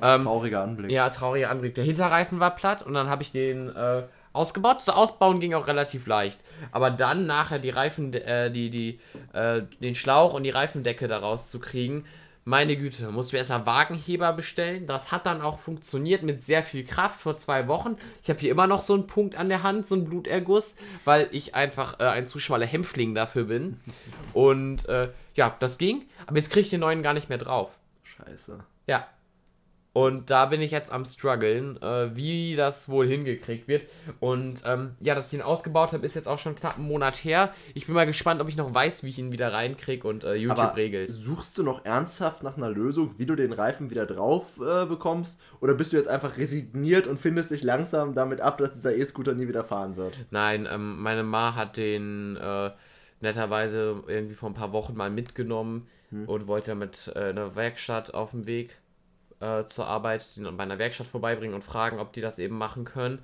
Ähm, 0.00 0.22
trauriger 0.22 0.62
Anblick. 0.62 0.90
Ja, 0.90 1.10
trauriger 1.10 1.50
Anblick. 1.50 1.74
Der 1.74 1.84
Hinterreifen 1.84 2.40
war 2.40 2.54
platt 2.54 2.82
und 2.82 2.94
dann 2.94 3.10
habe 3.10 3.22
ich 3.22 3.32
den 3.32 3.68
äh, 3.74 4.04
ausgebaut. 4.32 4.76
Das 4.76 4.88
Ausbauen 4.88 5.40
ging 5.40 5.54
auch 5.54 5.66
relativ 5.66 6.06
leicht. 6.06 6.40
Aber 6.72 6.90
dann 6.90 7.26
nachher 7.26 7.58
die 7.58 7.70
Reifen, 7.70 8.12
äh, 8.14 8.50
die, 8.50 8.70
die, 8.70 9.00
äh, 9.32 9.62
den 9.80 9.94
Schlauch 9.94 10.34
und 10.34 10.44
die 10.44 10.50
Reifendecke 10.50 11.08
daraus 11.08 11.50
zu 11.50 11.58
kriegen, 11.58 12.04
meine 12.44 12.76
Güte, 12.76 13.10
mussten 13.10 13.32
wir 13.32 13.38
erstmal 13.38 13.66
Wagenheber 13.66 14.32
bestellen. 14.32 14.86
Das 14.86 15.12
hat 15.12 15.26
dann 15.26 15.42
auch 15.42 15.58
funktioniert 15.58 16.22
mit 16.22 16.42
sehr 16.42 16.62
viel 16.62 16.84
Kraft 16.84 17.20
vor 17.20 17.36
zwei 17.36 17.68
Wochen. 17.68 17.96
Ich 18.22 18.30
habe 18.30 18.40
hier 18.40 18.50
immer 18.50 18.66
noch 18.66 18.80
so 18.80 18.94
einen 18.94 19.06
Punkt 19.06 19.36
an 19.36 19.48
der 19.48 19.62
Hand, 19.62 19.86
so 19.86 19.94
einen 19.94 20.06
Bluterguss, 20.06 20.76
weil 21.04 21.28
ich 21.32 21.54
einfach 21.54 22.00
äh, 22.00 22.04
ein 22.04 22.26
zu 22.26 22.38
schmaler 22.38 22.66
Hämpfling 22.66 23.14
dafür 23.14 23.44
bin. 23.44 23.78
Und 24.32 24.88
äh, 24.88 25.10
ja, 25.34 25.54
das 25.60 25.76
ging. 25.76 26.08
Aber 26.26 26.36
jetzt 26.36 26.50
kriege 26.50 26.62
ich 26.62 26.70
den 26.70 26.80
neuen 26.80 27.02
gar 27.02 27.12
nicht 27.12 27.28
mehr 27.28 27.38
drauf. 27.38 27.78
Scheiße. 28.04 28.58
Ja, 28.86 29.06
und 29.92 30.30
da 30.30 30.46
bin 30.46 30.60
ich 30.60 30.70
jetzt 30.70 30.92
am 30.92 31.04
struggeln, 31.04 31.80
äh, 31.82 32.14
wie 32.14 32.54
das 32.54 32.88
wohl 32.88 33.08
hingekriegt 33.08 33.66
wird. 33.66 33.86
Und 34.20 34.62
ähm, 34.64 34.92
ja, 35.00 35.16
dass 35.16 35.32
ich 35.32 35.38
ihn 35.38 35.44
ausgebaut 35.44 35.92
habe, 35.92 36.06
ist 36.06 36.14
jetzt 36.14 36.28
auch 36.28 36.38
schon 36.38 36.54
knapp 36.54 36.76
einen 36.76 36.86
Monat 36.86 37.24
her. 37.24 37.52
Ich 37.74 37.86
bin 37.86 37.96
mal 37.96 38.06
gespannt, 38.06 38.40
ob 38.40 38.48
ich 38.48 38.56
noch 38.56 38.72
weiß, 38.72 39.02
wie 39.02 39.08
ich 39.08 39.18
ihn 39.18 39.32
wieder 39.32 39.52
reinkriege 39.52 40.06
und 40.06 40.22
äh, 40.22 40.34
YouTube 40.34 40.58
Aber 40.58 40.76
regelt. 40.76 41.10
Suchst 41.10 41.58
du 41.58 41.64
noch 41.64 41.84
ernsthaft 41.84 42.44
nach 42.44 42.56
einer 42.56 42.70
Lösung, 42.70 43.18
wie 43.18 43.26
du 43.26 43.34
den 43.34 43.52
Reifen 43.52 43.90
wieder 43.90 44.06
drauf 44.06 44.60
äh, 44.60 44.86
bekommst? 44.86 45.40
Oder 45.60 45.74
bist 45.74 45.92
du 45.92 45.96
jetzt 45.96 46.08
einfach 46.08 46.36
resigniert 46.36 47.08
und 47.08 47.18
findest 47.18 47.50
dich 47.50 47.64
langsam 47.64 48.14
damit 48.14 48.40
ab, 48.40 48.58
dass 48.58 48.72
dieser 48.72 48.94
E-Scooter 48.94 49.34
nie 49.34 49.48
wieder 49.48 49.64
fahren 49.64 49.96
wird? 49.96 50.16
Nein, 50.30 50.68
ähm, 50.70 51.02
meine 51.02 51.24
Ma 51.24 51.56
hat 51.56 51.76
den 51.76 52.36
äh, 52.36 52.70
netterweise 53.20 54.04
irgendwie 54.06 54.34
vor 54.34 54.50
ein 54.50 54.54
paar 54.54 54.72
Wochen 54.72 54.94
mal 54.94 55.10
mitgenommen 55.10 55.88
hm. 56.10 56.28
und 56.28 56.46
wollte 56.46 56.68
damit 56.68 57.10
äh, 57.16 57.30
eine 57.30 57.56
Werkstatt 57.56 58.14
auf 58.14 58.30
dem 58.30 58.46
Weg 58.46 58.76
äh, 59.40 59.64
zur 59.66 59.86
Arbeit, 59.86 60.36
den 60.36 60.44
bei 60.56 60.62
einer 60.62 60.78
Werkstatt 60.78 61.06
vorbeibringen 61.06 61.54
und 61.54 61.64
fragen, 61.64 61.98
ob 61.98 62.12
die 62.12 62.20
das 62.20 62.38
eben 62.38 62.56
machen 62.56 62.84
können. 62.84 63.20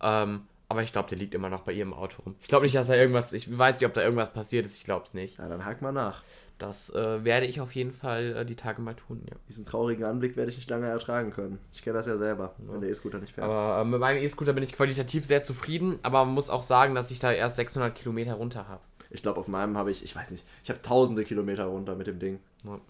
Ähm, 0.00 0.42
aber 0.68 0.82
ich 0.82 0.92
glaube, 0.92 1.08
der 1.08 1.18
liegt 1.18 1.34
immer 1.34 1.48
noch 1.48 1.62
bei 1.62 1.72
ihrem 1.72 1.94
Auto 1.94 2.22
rum. 2.22 2.34
Ich 2.40 2.48
glaube 2.48 2.64
nicht, 2.64 2.74
dass 2.74 2.88
da 2.88 2.94
irgendwas, 2.94 3.32
ich 3.32 3.56
weiß 3.56 3.78
nicht, 3.78 3.86
ob 3.86 3.94
da 3.94 4.02
irgendwas 4.02 4.32
passiert 4.32 4.66
ist, 4.66 4.76
ich 4.76 4.84
glaube 4.84 5.04
es 5.06 5.14
nicht. 5.14 5.38
Ja, 5.38 5.48
dann 5.48 5.64
hack 5.64 5.80
mal 5.80 5.92
nach. 5.92 6.22
Das 6.58 6.90
äh, 6.94 7.22
werde 7.22 7.46
ich 7.46 7.60
auf 7.60 7.72
jeden 7.72 7.92
Fall 7.92 8.34
äh, 8.34 8.46
die 8.46 8.56
Tage 8.56 8.80
mal 8.80 8.94
tun, 8.94 9.22
ja. 9.28 9.36
Diesen 9.48 9.66
traurigen 9.66 10.04
Anblick 10.04 10.36
werde 10.36 10.50
ich 10.50 10.56
nicht 10.56 10.70
lange 10.70 10.86
ertragen 10.86 11.30
können. 11.30 11.58
Ich 11.72 11.82
kenne 11.82 11.98
das 11.98 12.06
ja 12.06 12.16
selber, 12.16 12.54
ja. 12.58 12.72
wenn 12.72 12.80
der 12.80 12.90
E-Scooter 12.90 13.18
nicht 13.18 13.34
fährt. 13.34 13.46
Aber 13.46 13.80
äh, 13.80 13.84
mit 13.84 14.00
meinem 14.00 14.22
E-Scooter 14.22 14.54
bin 14.54 14.64
ich 14.64 14.72
qualitativ 14.72 15.24
sehr 15.24 15.42
zufrieden, 15.42 15.98
aber 16.02 16.24
man 16.24 16.34
muss 16.34 16.50
auch 16.50 16.62
sagen, 16.62 16.94
dass 16.94 17.10
ich 17.10 17.20
da 17.20 17.30
erst 17.30 17.56
600 17.56 17.94
Kilometer 17.94 18.34
runter 18.34 18.68
habe. 18.68 18.80
Ich 19.10 19.22
glaube, 19.22 19.38
auf 19.38 19.48
meinem 19.48 19.76
habe 19.76 19.90
ich, 19.90 20.02
ich 20.02 20.16
weiß 20.16 20.30
nicht, 20.30 20.44
ich 20.64 20.70
habe 20.70 20.82
tausende 20.82 21.24
Kilometer 21.24 21.66
runter 21.66 21.94
mit 21.94 22.06
dem 22.06 22.18
Ding. 22.18 22.40
Ja. 22.64 22.80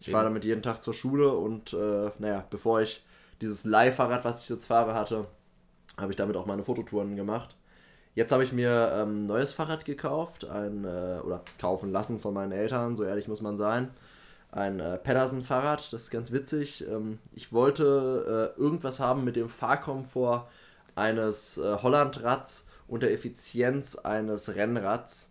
Ich 0.00 0.10
fahre 0.10 0.24
damit 0.24 0.44
jeden 0.44 0.62
Tag 0.62 0.82
zur 0.82 0.94
Schule 0.94 1.32
und 1.32 1.72
äh, 1.72 2.10
naja, 2.18 2.44
bevor 2.50 2.80
ich 2.80 3.04
dieses 3.40 3.64
Leihfahrrad, 3.64 4.24
was 4.24 4.42
ich 4.44 4.48
jetzt 4.48 4.66
fahre, 4.66 4.94
hatte, 4.94 5.26
habe 5.96 6.12
ich 6.12 6.16
damit 6.16 6.36
auch 6.36 6.46
meine 6.46 6.64
Fototouren 6.64 7.16
gemacht. 7.16 7.56
Jetzt 8.14 8.32
habe 8.32 8.44
ich 8.44 8.52
mir 8.52 8.92
ein 8.94 9.08
ähm, 9.08 9.26
neues 9.26 9.52
Fahrrad 9.52 9.84
gekauft, 9.84 10.46
ein, 10.46 10.84
äh, 10.84 11.20
oder 11.22 11.42
kaufen 11.60 11.92
lassen 11.92 12.18
von 12.18 12.32
meinen 12.32 12.52
Eltern, 12.52 12.96
so 12.96 13.04
ehrlich 13.04 13.28
muss 13.28 13.42
man 13.42 13.56
sein. 13.56 13.90
Ein 14.50 14.80
äh, 14.80 14.96
Pedersen-Fahrrad, 14.96 15.92
das 15.92 16.04
ist 16.04 16.10
ganz 16.10 16.32
witzig. 16.32 16.86
Ähm, 16.88 17.18
ich 17.34 17.52
wollte 17.52 18.54
äh, 18.56 18.60
irgendwas 18.60 19.00
haben 19.00 19.24
mit 19.24 19.36
dem 19.36 19.50
Fahrkomfort 19.50 20.48
eines 20.94 21.58
äh, 21.58 21.76
Hollandrads 21.82 22.66
und 22.88 23.02
der 23.02 23.12
Effizienz 23.12 23.96
eines 23.96 24.54
Rennrads. 24.54 25.30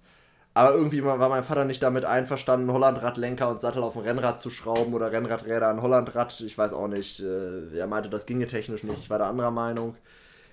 Aber 0.57 0.73
irgendwie 0.73 1.03
war 1.03 1.17
mein 1.27 1.43
Vater 1.43 1.65
nicht 1.65 1.83
damit 1.83 2.05
einverstanden, 2.05 2.71
Hollandradlenker 2.71 3.49
und 3.49 3.59
Sattel 3.59 3.83
auf 3.83 3.97
ein 3.97 4.03
Rennrad 4.03 4.39
zu 4.39 4.49
schrauben 4.49 4.93
oder 4.93 5.11
Rennradräder 5.11 5.67
an 5.67 5.81
Hollandrad. 5.81 6.39
Ich 6.39 6.57
weiß 6.57 6.71
auch 6.71 6.87
nicht. 6.87 7.19
Äh, 7.19 7.77
er 7.77 7.87
meinte, 7.87 8.09
das 8.09 8.25
ginge 8.25 8.47
technisch 8.47 8.85
nicht. 8.85 8.99
Ich 8.99 9.09
war 9.09 9.17
der 9.17 9.27
anderer 9.27 9.51
Meinung. 9.51 9.97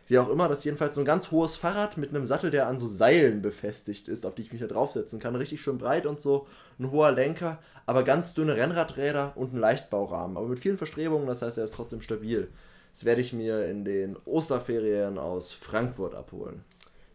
Wie 0.08 0.18
auch 0.18 0.28
immer, 0.28 0.48
das 0.48 0.58
ist 0.58 0.64
jedenfalls 0.64 0.96
so 0.96 1.02
ein 1.02 1.06
ganz 1.06 1.30
hohes 1.30 1.54
Fahrrad 1.54 1.98
mit 1.98 2.10
einem 2.10 2.26
Sattel, 2.26 2.50
der 2.50 2.66
an 2.66 2.78
so 2.78 2.88
Seilen 2.88 3.42
befestigt 3.42 4.08
ist, 4.08 4.26
auf 4.26 4.34
die 4.34 4.42
ich 4.42 4.50
mich 4.50 4.60
da 4.60 4.66
draufsetzen 4.66 5.20
kann. 5.20 5.36
Richtig 5.36 5.60
schön 5.60 5.78
breit 5.78 6.04
und 6.06 6.20
so. 6.20 6.48
Ein 6.80 6.90
hoher 6.90 7.12
Lenker, 7.12 7.60
aber 7.86 8.02
ganz 8.02 8.34
dünne 8.34 8.56
Rennradräder 8.56 9.32
und 9.36 9.54
ein 9.54 9.60
Leichtbaurahmen. 9.60 10.36
Aber 10.36 10.48
mit 10.48 10.58
vielen 10.58 10.78
Verstrebungen, 10.78 11.28
das 11.28 11.42
heißt, 11.42 11.58
er 11.58 11.64
ist 11.64 11.74
trotzdem 11.74 12.00
stabil. 12.00 12.48
Das 12.92 13.04
werde 13.04 13.20
ich 13.20 13.32
mir 13.32 13.66
in 13.66 13.84
den 13.84 14.16
Osterferien 14.24 15.16
aus 15.16 15.52
Frankfurt 15.52 16.16
abholen. 16.16 16.64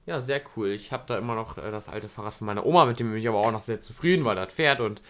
Ja, 0.08 0.22
sehr 0.22 0.42
cool. 0.56 0.70
Ich 0.70 0.94
habe 0.94 1.04
da 1.06 1.18
immer 1.18 1.36
noch 1.36 1.58
äh, 1.58 1.70
das 1.70 1.90
alte 1.90 2.08
Fahrrad 2.08 2.34
von 2.34 2.48
meiner 2.48 2.66
Oma, 2.66 2.86
mit 2.86 2.98
dem 2.98 3.10
bin 3.10 3.20
ich 3.20 3.28
aber 3.28 3.40
auch 3.40 3.52
noch 3.52 3.62
sehr 3.62 3.82
zufrieden, 3.82 4.24
weil 4.24 4.38
das 4.38 4.54
fährt 4.54 4.80
und 4.80 5.02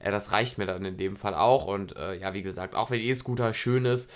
äh, 0.00 0.10
das 0.10 0.32
reicht 0.32 0.56
mir 0.56 0.64
dann 0.64 0.82
in 0.86 0.96
dem 0.96 1.16
Fall 1.16 1.34
auch. 1.34 1.66
Und 1.66 1.94
äh, 1.94 2.14
ja, 2.14 2.32
wie 2.32 2.40
gesagt, 2.40 2.74
auch 2.74 2.90
wenn 2.90 2.98
E-Scooter 2.98 3.52
schön 3.52 3.84
ist, 3.84 4.10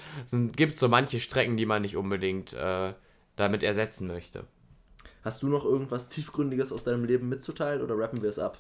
gibt 0.57 0.75
es 0.75 0.81
so 0.81 0.89
manche 0.89 1.21
Strecken, 1.21 1.59
die 1.59 1.67
man 1.67 1.83
nicht 1.83 1.95
unbedingt 1.95 2.55
äh, 2.55 2.95
damit 3.37 3.63
ersetzen 3.63 4.09
möchte. 4.09 4.45
Hast 5.23 5.43
du 5.43 5.49
noch 5.49 5.67
irgendwas 5.67 6.09
Tiefgründiges 6.09 6.73
aus 6.73 6.85
deinem 6.85 7.05
Leben 7.05 7.29
mitzuteilen 7.29 7.83
oder 7.83 7.99
rappen 7.99 8.23
wir 8.23 8.31
es 8.31 8.39
ab? 8.39 8.57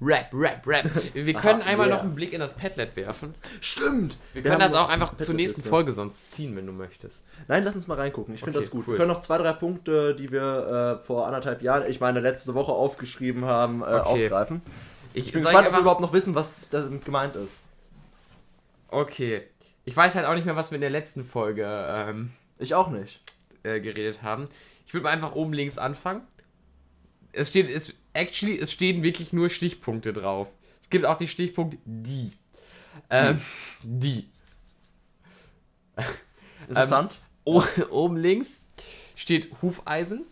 Rap, 0.00 0.28
Rap, 0.32 0.66
Rap. 0.66 0.84
Wir 1.12 1.34
können 1.34 1.62
Aha, 1.62 1.70
einmal 1.70 1.88
yeah. 1.88 1.96
noch 1.96 2.04
einen 2.04 2.14
Blick 2.14 2.32
in 2.32 2.40
das 2.40 2.54
Padlet 2.54 2.96
werfen. 2.96 3.34
Stimmt! 3.60 4.16
Wir, 4.32 4.44
wir 4.44 4.50
können 4.50 4.60
das 4.60 4.74
auch 4.74 4.88
einfach 4.88 5.16
zur 5.16 5.34
nächsten 5.34 5.62
Folge 5.62 5.92
sonst 5.92 6.32
ziehen, 6.32 6.56
wenn 6.56 6.66
du 6.66 6.72
möchtest. 6.72 7.26
Nein, 7.48 7.64
lass 7.64 7.76
uns 7.76 7.86
mal 7.86 7.98
reingucken. 7.98 8.34
Ich 8.34 8.40
finde 8.40 8.58
okay, 8.58 8.64
das 8.64 8.70
gut. 8.70 8.86
Cool. 8.86 8.94
Wir 8.94 8.98
können 8.98 9.12
noch 9.12 9.20
zwei, 9.20 9.38
drei 9.38 9.52
Punkte, 9.52 10.14
die 10.14 10.30
wir 10.30 10.98
äh, 11.00 11.04
vor 11.04 11.26
anderthalb 11.26 11.62
Jahren, 11.62 11.84
ich 11.88 12.00
meine 12.00 12.20
letzte 12.20 12.54
Woche 12.54 12.72
aufgeschrieben 12.72 13.44
haben, 13.44 13.82
äh, 13.82 13.84
okay. 13.84 14.24
aufgreifen. 14.24 14.62
Ich, 15.12 15.26
ich 15.26 15.32
bin 15.32 15.42
gespannt, 15.42 15.68
ob 15.68 15.74
wir 15.74 15.80
überhaupt 15.80 16.00
noch 16.00 16.12
wissen, 16.12 16.34
was 16.34 16.68
damit 16.70 17.04
gemeint 17.04 17.36
ist. 17.36 17.58
Okay. 18.88 19.42
Ich 19.84 19.96
weiß 19.96 20.14
halt 20.14 20.26
auch 20.26 20.34
nicht 20.34 20.46
mehr, 20.46 20.56
was 20.56 20.70
wir 20.70 20.76
in 20.76 20.82
der 20.82 20.90
letzten 20.90 21.24
Folge. 21.24 21.66
Ähm, 21.66 22.32
ich 22.58 22.74
auch 22.74 22.88
nicht. 22.88 23.20
Äh, 23.62 23.80
geredet 23.80 24.22
haben. 24.22 24.48
Ich 24.86 24.92
würde 24.92 25.04
mal 25.04 25.10
einfach 25.10 25.34
oben 25.34 25.52
links 25.52 25.78
anfangen. 25.78 26.22
Es 27.34 27.48
steht, 27.48 27.68
es, 27.68 27.94
actually, 28.12 28.58
es 28.58 28.72
stehen 28.72 29.02
wirklich 29.02 29.32
nur 29.32 29.50
Stichpunkte 29.50 30.12
drauf. 30.12 30.48
Es 30.80 30.90
gibt 30.90 31.04
auch 31.04 31.18
die 31.18 31.28
Stichpunkt 31.28 31.78
die. 31.84 32.32
Ähm, 33.10 33.40
die. 33.82 34.28
Interessant. 36.68 37.16
Ähm, 37.46 37.62
oben 37.90 38.16
links 38.16 38.64
steht 39.16 39.50
Hufeisen. 39.62 40.24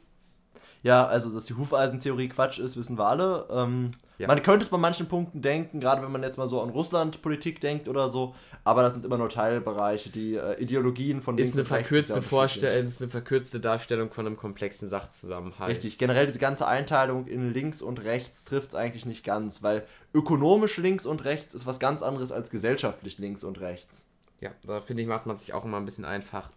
Ja, 0.83 1.07
also 1.07 1.33
dass 1.33 1.45
die 1.45 1.55
Hufeisentheorie 1.55 2.29
Quatsch 2.29 2.59
ist, 2.59 2.77
wissen 2.77 2.99
wir 2.99 3.07
alle. 3.07 3.47
Ähm, 3.51 3.93
ja. 4.19 4.27
Man 4.29 4.43
könnte 4.43 4.65
es 4.65 4.71
bei 4.71 4.79
manchen 4.79 5.09
Punkten 5.09 5.43
denken, 5.43 5.81
gerade 5.81 6.03
wenn 6.03 6.13
man 6.13 6.23
jetzt 6.23 6.39
mal 6.39 6.47
so 6.47 6.61
an 6.61 6.71
Russland-Politik 6.71 7.61
denkt 7.61 7.89
oder 7.89 8.09
so, 8.09 8.35
aber 8.63 8.83
das 8.83 8.93
sind 8.93 9.05
immer 9.05 9.19
nur 9.19 9.29
Teilbereiche, 9.29 10.11
die 10.11 10.37
äh, 10.37 10.61
Ideologien 10.63 11.23
von 11.23 11.39
ist 11.39 11.55
eine 11.55 11.65
verkürzte 11.65 12.23
Vorstellung, 12.23 12.85
ist 12.85 13.01
eine 13.01 13.11
verkürzte 13.11 13.59
Darstellung 13.59 14.13
von 14.13 14.27
einem 14.27 14.37
komplexen 14.37 14.89
Sachzusammenhang. 14.89 15.69
Richtig, 15.69 15.99
generell 15.99 16.27
diese 16.27 16.39
ganze 16.39 16.67
Einteilung 16.69 17.27
in 17.27 17.53
links 17.53 17.83
und 17.83 18.05
rechts 18.05 18.45
trifft 18.45 18.69
es 18.69 18.75
eigentlich 18.75 19.07
nicht 19.07 19.25
ganz, 19.25 19.63
weil 19.63 19.85
ökonomisch 20.15 20.77
links 20.77 21.07
und 21.07 21.25
rechts 21.25 21.55
ist 21.55 21.67
was 21.67 21.81
ganz 21.81 22.03
anderes 22.03 22.33
als 22.33 22.51
gesellschaftlich 22.51 23.19
links 23.19 23.45
und 23.45 23.61
rechts. 23.61 24.09
Ja, 24.41 24.51
da 24.67 24.81
finde 24.81 25.03
ich, 25.03 25.09
macht 25.09 25.27
man 25.27 25.37
sich 25.37 25.55
auch 25.55 25.65
immer 25.65 25.79
ein 25.79 25.85
bisschen 25.85 26.05
einfach. 26.05 26.51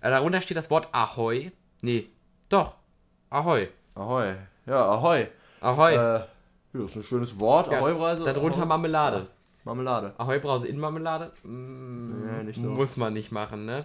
Äh, 0.00 0.10
darunter 0.10 0.40
steht 0.40 0.56
das 0.56 0.70
Wort 0.70 0.88
Ahoi. 0.92 1.50
Nee, 1.82 2.08
doch, 2.48 2.74
Ahoi. 3.30 3.68
Ahoi. 3.94 4.34
Ja, 4.66 4.84
Ahoi. 4.86 5.26
Ahoi. 5.60 5.94
Äh, 5.94 6.20
ja, 6.72 6.80
das 6.80 6.92
ist 6.92 6.96
ein 6.96 7.02
schönes 7.02 7.38
Wort. 7.38 7.70
Ja, 7.70 7.78
Ahoi-Brause. 7.78 8.24
Darunter. 8.24 8.66
Marmelade. 8.66 9.26
Marmelade. 9.64 10.14
Ahoi-Brause 10.18 10.68
in 10.68 10.78
Marmelade? 10.78 11.32
Mm, 11.42 12.26
nee, 12.26 12.44
nicht 12.44 12.60
so. 12.60 12.70
Muss 12.70 12.96
man 12.96 13.12
nicht 13.12 13.32
machen, 13.32 13.66
ne? 13.66 13.80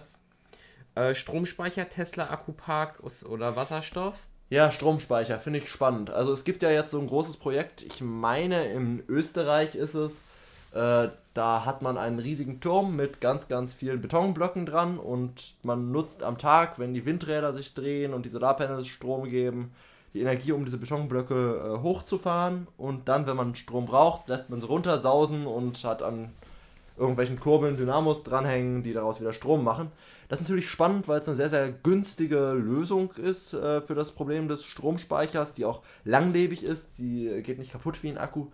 Äh, 0.94 1.14
Stromspeicher, 1.14 1.88
Tesla, 1.88 2.30
Akkupark 2.30 3.02
oder 3.28 3.56
Wasserstoff? 3.56 4.22
Ja, 4.48 4.70
Stromspeicher, 4.70 5.38
finde 5.40 5.58
ich 5.58 5.68
spannend. 5.68 6.10
Also 6.10 6.32
es 6.32 6.44
gibt 6.44 6.62
ja 6.62 6.70
jetzt 6.70 6.92
so 6.92 7.00
ein 7.00 7.08
großes 7.08 7.36
Projekt, 7.36 7.82
ich 7.82 8.00
meine 8.00 8.64
in 8.72 9.02
Österreich 9.08 9.74
ist 9.74 9.94
es, 9.94 10.22
äh, 10.72 11.08
da 11.34 11.64
hat 11.64 11.82
man 11.82 11.98
einen 11.98 12.20
riesigen 12.20 12.60
Turm 12.60 12.96
mit 12.96 13.20
ganz, 13.20 13.48
ganz 13.48 13.74
vielen 13.74 14.00
Betonblöcken 14.00 14.64
dran 14.64 14.98
und 14.98 15.56
man 15.62 15.90
nutzt 15.90 16.22
am 16.22 16.38
Tag, 16.38 16.78
wenn 16.78 16.94
die 16.94 17.04
Windräder 17.04 17.52
sich 17.52 17.74
drehen 17.74 18.14
und 18.14 18.24
die 18.24 18.30
Solarpanels 18.30 18.86
Strom 18.86 19.28
geben, 19.28 19.72
die 20.16 20.22
Energie, 20.22 20.52
um 20.52 20.64
diese 20.64 20.78
Betonblöcke 20.78 21.34
äh, 21.76 21.82
hochzufahren. 21.82 22.66
Und 22.78 23.08
dann, 23.08 23.26
wenn 23.26 23.36
man 23.36 23.54
Strom 23.54 23.84
braucht, 23.84 24.28
lässt 24.28 24.48
man 24.48 24.60
sie 24.60 24.66
runtersausen 24.66 25.46
und 25.46 25.84
hat 25.84 26.02
an 26.02 26.30
irgendwelchen 26.96 27.38
Kurbeln 27.38 27.76
Dynamos 27.76 28.22
dranhängen, 28.22 28.82
die 28.82 28.94
daraus 28.94 29.20
wieder 29.20 29.34
Strom 29.34 29.62
machen. 29.62 29.92
Das 30.28 30.40
ist 30.40 30.44
natürlich 30.44 30.70
spannend, 30.70 31.06
weil 31.06 31.20
es 31.20 31.28
eine 31.28 31.36
sehr, 31.36 31.50
sehr 31.50 31.70
günstige 31.70 32.52
Lösung 32.52 33.12
ist 33.12 33.52
äh, 33.52 33.82
für 33.82 33.94
das 33.94 34.12
Problem 34.12 34.48
des 34.48 34.64
Stromspeichers, 34.64 35.52
die 35.52 35.66
auch 35.66 35.82
langlebig 36.04 36.64
ist. 36.64 36.96
Sie 36.96 37.42
geht 37.42 37.58
nicht 37.58 37.72
kaputt 37.72 38.02
wie 38.02 38.08
ein 38.08 38.18
Akku. 38.18 38.46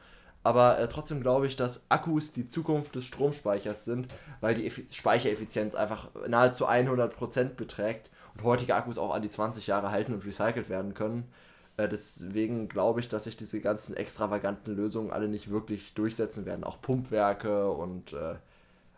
Aber 0.43 0.81
äh, 0.81 0.89
trotzdem 0.89 1.21
glaube 1.21 1.47
ich, 1.47 1.55
dass 1.55 1.87
Akkus 1.89 2.33
die 2.33 2.49
Zukunft 2.49 2.97
des 2.97 3.05
Stromspeichers 3.05 3.85
sind, 3.85 4.09
weil 4.41 4.55
die 4.55 4.67
Effi 4.67 4.87
Speichereffizienz 4.91 5.77
einfach 5.77 6.09
nahezu 6.27 6.67
100% 6.67 7.51
beträgt 7.55 8.11
und 8.35 8.43
heutige 8.43 8.75
Akkus 8.75 8.99
auch 8.99 9.15
an 9.15 9.23
die 9.23 9.29
20 9.29 9.69
Jahre 9.69 9.93
halten 9.93 10.13
und 10.13 10.27
recycelt 10.27 10.69
werden 10.69 10.95
können. 10.95 11.29
Äh, 11.77 11.89
deswegen 11.89 12.69
glaube 12.69 13.01
ich, 13.01 13.09
dass 13.09 13.25
sich 13.25 13.37
diese 13.37 13.61
ganzen 13.61 13.97
extravaganten 13.97 14.75
Lösungen 14.77 15.11
alle 15.11 15.29
nicht 15.29 15.51
wirklich 15.51 15.95
durchsetzen 15.95 16.47
werden. 16.47 16.65
Auch 16.65 16.81
Pumpwerke 16.81 17.71
und, 17.71 18.13
äh, 18.13 18.35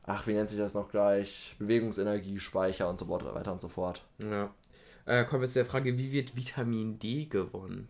ach, 0.05 0.27
wie 0.27 0.35
nennt 0.35 0.49
sich 0.49 0.59
das 0.59 0.75
noch 0.75 0.89
gleich? 0.89 1.55
Bewegungsenergiespeicher 1.59 2.89
und 2.89 2.99
so 2.99 3.09
weiter 3.09 3.53
und 3.53 3.61
so 3.61 3.69
fort. 3.69 4.05
Ja. 4.19 4.51
Äh, 5.07 5.25
kommen 5.25 5.43
wir 5.43 5.49
zu 5.49 5.55
der 5.55 5.67
Frage, 5.67 5.99
wie 5.99 6.13
wird 6.13 6.37
Vitamin 6.37 6.99
D 6.99 7.27
gewonnen? 7.27 7.89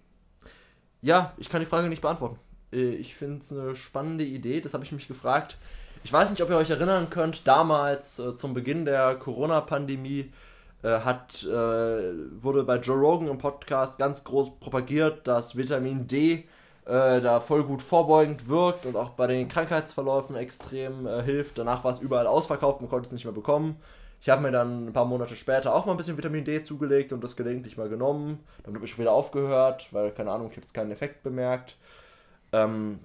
Ja, 1.01 1.35
ich 1.37 1.49
kann 1.49 1.61
die 1.61 1.66
Frage 1.66 1.88
nicht 1.88 2.03
beantworten. 2.03 2.38
Äh, 2.73 2.94
ich 2.94 3.14
finde 3.14 3.40
es 3.40 3.53
eine 3.53 3.77
spannende 3.77 4.25
Idee, 4.25 4.61
das 4.61 4.75
habe 4.75 4.85
ich 4.85 4.92
mich 4.92 5.09
gefragt. 5.09 5.57
Ich 6.03 6.12
weiß 6.12 6.31
nicht, 6.31 6.42
ob 6.42 6.51
ihr 6.51 6.57
euch 6.57 6.70
erinnern 6.70 7.09
könnt, 7.09 7.47
damals 7.47 8.18
äh, 8.18 8.37
zum 8.37 8.53
Beginn 8.53 8.85
der 8.85 9.14
Corona-Pandemie 9.14 10.31
hat, 10.88 11.44
äh, 11.44 11.49
wurde 12.42 12.64
bei 12.64 12.77
Joe 12.77 12.97
Rogan 12.97 13.29
im 13.29 13.38
Podcast 13.38 13.99
ganz 13.99 14.25
groß 14.25 14.61
propagiert, 14.61 15.27
dass 15.27 15.57
Vitamin 15.57 16.07
D 16.07 16.44
äh, 16.87 17.20
da 17.20 17.40
voll 17.40 17.64
gut 17.64 17.83
vorbeugend 17.83 18.49
wirkt 18.49 18.87
und 18.87 18.97
auch 18.97 19.11
bei 19.11 19.27
den 19.27 19.49
Krankheitsverläufen 19.49 20.37
extrem 20.37 21.07
äh, 21.07 21.23
hilft. 21.23 21.59
Danach 21.59 21.85
war 21.85 21.92
es 21.92 22.01
überall 22.01 22.27
ausverkauft, 22.27 22.81
man 22.81 22.90
konnte 22.90 23.07
es 23.07 23.12
nicht 23.12 23.25
mehr 23.25 23.33
bekommen. 23.33 23.77
Ich 24.20 24.31
habe 24.31 24.42
mir 24.42 24.53
dann 24.53 24.87
ein 24.87 24.92
paar 24.92 25.05
Monate 25.05 25.37
später 25.37 25.75
auch 25.75 25.87
mal 25.87 25.92
ein 25.92 25.99
bisschen 25.99 26.16
Vitamin 26.16 26.44
D 26.44 26.64
zugelegt 26.64 27.12
und 27.12 27.23
das 27.23 27.37
gelegentlich 27.37 27.77
mal 27.77 27.88
genommen. 27.88 28.40
Dann 28.62 28.75
habe 28.75 28.85
ich 28.87 28.99
wieder 28.99 29.12
aufgehört, 29.12 29.88
weil, 29.92 30.12
keine 30.12 30.31
Ahnung, 30.31 30.49
ich 30.51 30.57
habe 30.57 30.62
jetzt 30.62 30.73
keinen 30.73 30.92
Effekt 30.92 31.23
bemerkt. 31.23 31.77
Ähm, 32.53 33.01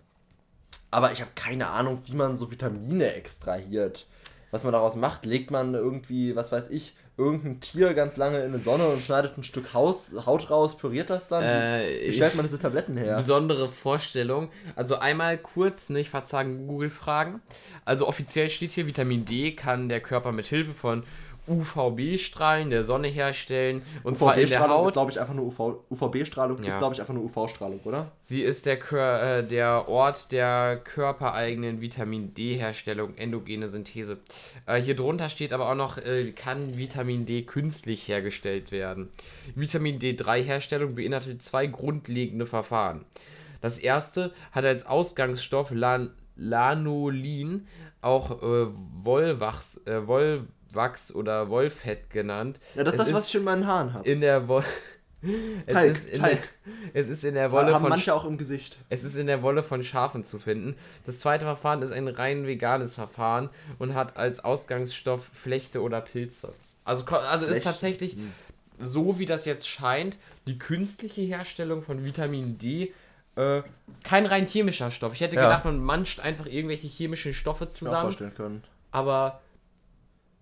aber 0.92 1.12
ich 1.12 1.22
habe 1.22 1.32
keine 1.36 1.68
Ahnung, 1.70 2.00
wie 2.06 2.16
man 2.16 2.38
so 2.38 2.52
Vitamine 2.52 3.14
extrahiert. 3.14 4.08
Was 4.52 4.64
man 4.64 4.74
daraus 4.74 4.96
macht, 4.96 5.26
legt 5.26 5.52
man 5.52 5.74
irgendwie, 5.74 6.36
was 6.36 6.52
weiß 6.52 6.70
ich, 6.70 6.96
irgendein 7.20 7.60
Tier 7.60 7.94
ganz 7.94 8.16
lange 8.16 8.40
in 8.44 8.54
die 8.54 8.60
Sonne 8.60 8.88
und 8.88 9.04
schneidet 9.04 9.38
ein 9.38 9.44
Stück 9.44 9.74
Haus, 9.74 10.16
Haut 10.26 10.50
raus, 10.50 10.78
püriert 10.78 11.10
das 11.10 11.28
dann? 11.28 11.44
Äh, 11.44 12.08
Wie 12.08 12.14
stellt 12.14 12.36
man 12.36 12.46
diese 12.46 12.60
Tabletten 12.60 12.96
her? 12.96 13.18
Besondere 13.18 13.70
Vorstellung. 13.70 14.50
Also 14.76 14.98
einmal 14.98 15.38
kurz, 15.38 15.90
ne, 15.90 16.00
ich 16.00 16.10
verzagen 16.10 16.66
Google-Fragen. 16.66 17.42
Also 17.84 18.08
offiziell 18.08 18.50
steht 18.50 18.72
hier, 18.72 18.88
Vitamin 18.88 19.26
D 19.26 19.52
kann 19.52 19.90
der 19.90 20.00
Körper 20.00 20.32
mit 20.32 20.46
Hilfe 20.46 20.74
von 20.74 21.04
UVB-Strahlen 21.50 22.70
der 22.70 22.84
Sonne 22.84 23.08
herstellen. 23.08 23.82
Und 24.04 24.18
zwar 24.18 24.38
in 24.38 24.48
der 24.48 24.68
Haut. 24.70 24.88
ist, 24.88 24.94
glaube 24.94 25.12
ich, 25.12 25.20
einfach 25.20 25.34
nur 25.34 25.46
UV, 25.48 25.84
UVB-Strahlung, 25.90 26.62
ja. 26.62 26.70
ist, 26.70 26.78
glaube 26.78 26.94
ich, 26.94 27.02
einfach 27.02 27.14
nur 27.14 27.24
UV-Strahlung, 27.24 27.80
oder? 27.84 28.12
Sie 28.20 28.42
ist 28.42 28.66
der, 28.66 28.78
Kör 28.78 29.40
äh, 29.40 29.44
der 29.44 29.90
Ort 29.90 30.32
der 30.32 30.80
körpereigenen 30.84 31.82
Vitamin 31.82 32.34
D-Herstellung, 32.34 33.16
endogene 33.16 33.68
Synthese. 33.68 34.20
Äh, 34.66 34.82
hier 34.82 34.96
drunter 34.96 35.30
steht 35.30 35.54
aber 35.54 35.70
auch 35.70 35.76
noch, 35.76 35.98
äh, 35.98 36.32
kann 36.32 36.78
Vitamin 36.78 37.26
D 37.26 37.42
künstlich 37.42 38.08
hergestellt 38.08 38.72
werden. 38.72 39.10
Vitamin 39.56 40.00
D3-Herstellung 40.00 40.96
beinhaltet 40.96 41.42
zwei 41.42 41.68
grundlegende 41.68 42.46
Verfahren. 42.46 43.06
Das 43.62 43.78
erste 43.78 44.32
hat 44.52 44.66
als 44.66 44.86
Ausgangsstoff 44.86 45.72
Lan 45.72 46.12
Lanolin, 46.40 47.68
auch 48.02 48.42
äh, 48.42 48.68
Wollwachs, 49.04 49.86
äh, 49.86 50.08
Woll 50.08 50.46
Wachs 50.72 51.14
oder 51.14 51.50
Wollfett 51.50 52.10
genannt. 52.10 52.60
Ja, 52.76 52.84
das 52.84 52.94
ist 52.94 53.00
das, 53.00 53.14
was 53.14 53.28
ich 53.30 53.36
in 53.36 53.44
meinen 53.44 53.68
Haaren 53.68 53.94
habe. 53.94 54.08
In 54.08 54.22
der 54.22 54.48
Wolle. 54.48 54.66
Es, 55.22 55.74
Teig, 55.74 55.92
ist 55.92 56.08
in 56.08 56.22
Teig. 56.22 56.40
Der, 56.66 57.02
es 57.02 57.10
ist 57.10 57.26
in 57.26 57.34
der 57.34 57.52
Wolle 57.52 57.74
haben 57.74 57.82
von 57.82 57.90
manche 57.90 58.14
auch 58.14 58.24
im 58.24 58.38
Gesicht. 58.38 58.78
Es 58.88 59.04
ist 59.04 59.18
in 59.18 59.28
der 59.28 59.42
Wolle 59.42 59.64
von 59.64 59.84
Schafen 59.84 60.24
zu 60.24 60.40
finden. 60.40 60.78
Das 61.06 61.20
zweite 61.20 61.44
Verfahren 61.44 61.82
ist 61.82 61.92
ein 61.92 62.08
rein 62.08 62.48
veganes 62.48 62.94
Verfahren 62.94 63.50
und 63.80 63.96
hat 63.96 64.16
als 64.16 64.42
Ausgangsstoff 64.42 65.26
Flechte 65.26 65.82
oder 65.82 66.00
Pilze. 66.00 66.54
Also, 66.86 67.06
also 67.06 67.48
ist 67.48 67.66
tatsächlich 67.66 68.14
hm. 68.14 68.32
so, 68.80 69.20
wie 69.20 69.26
das 69.26 69.44
jetzt 69.44 69.68
scheint, 69.68 70.16
die 70.48 70.58
künstliche 70.58 71.20
Herstellung 71.24 71.84
von 71.84 72.06
Vitamin 72.06 72.58
D 72.58 72.94
äh, 73.40 73.64
kein 74.04 74.26
rein 74.26 74.46
chemischer 74.46 74.92
Stoff. 74.92 75.14
Ich 75.14 75.22
hätte 75.22 75.38
ja. 75.38 75.44
gedacht, 75.44 75.64
man 75.64 75.82
manscht 75.82 76.20
einfach 76.20 76.46
irgendwelche 76.46 76.88
chemischen 76.88 77.34
Stoffe 77.34 77.70
zusammen. 77.70 78.10
Ich 78.10 78.18
vorstellen 78.18 78.36
können. 78.36 78.64
Aber 78.92 79.42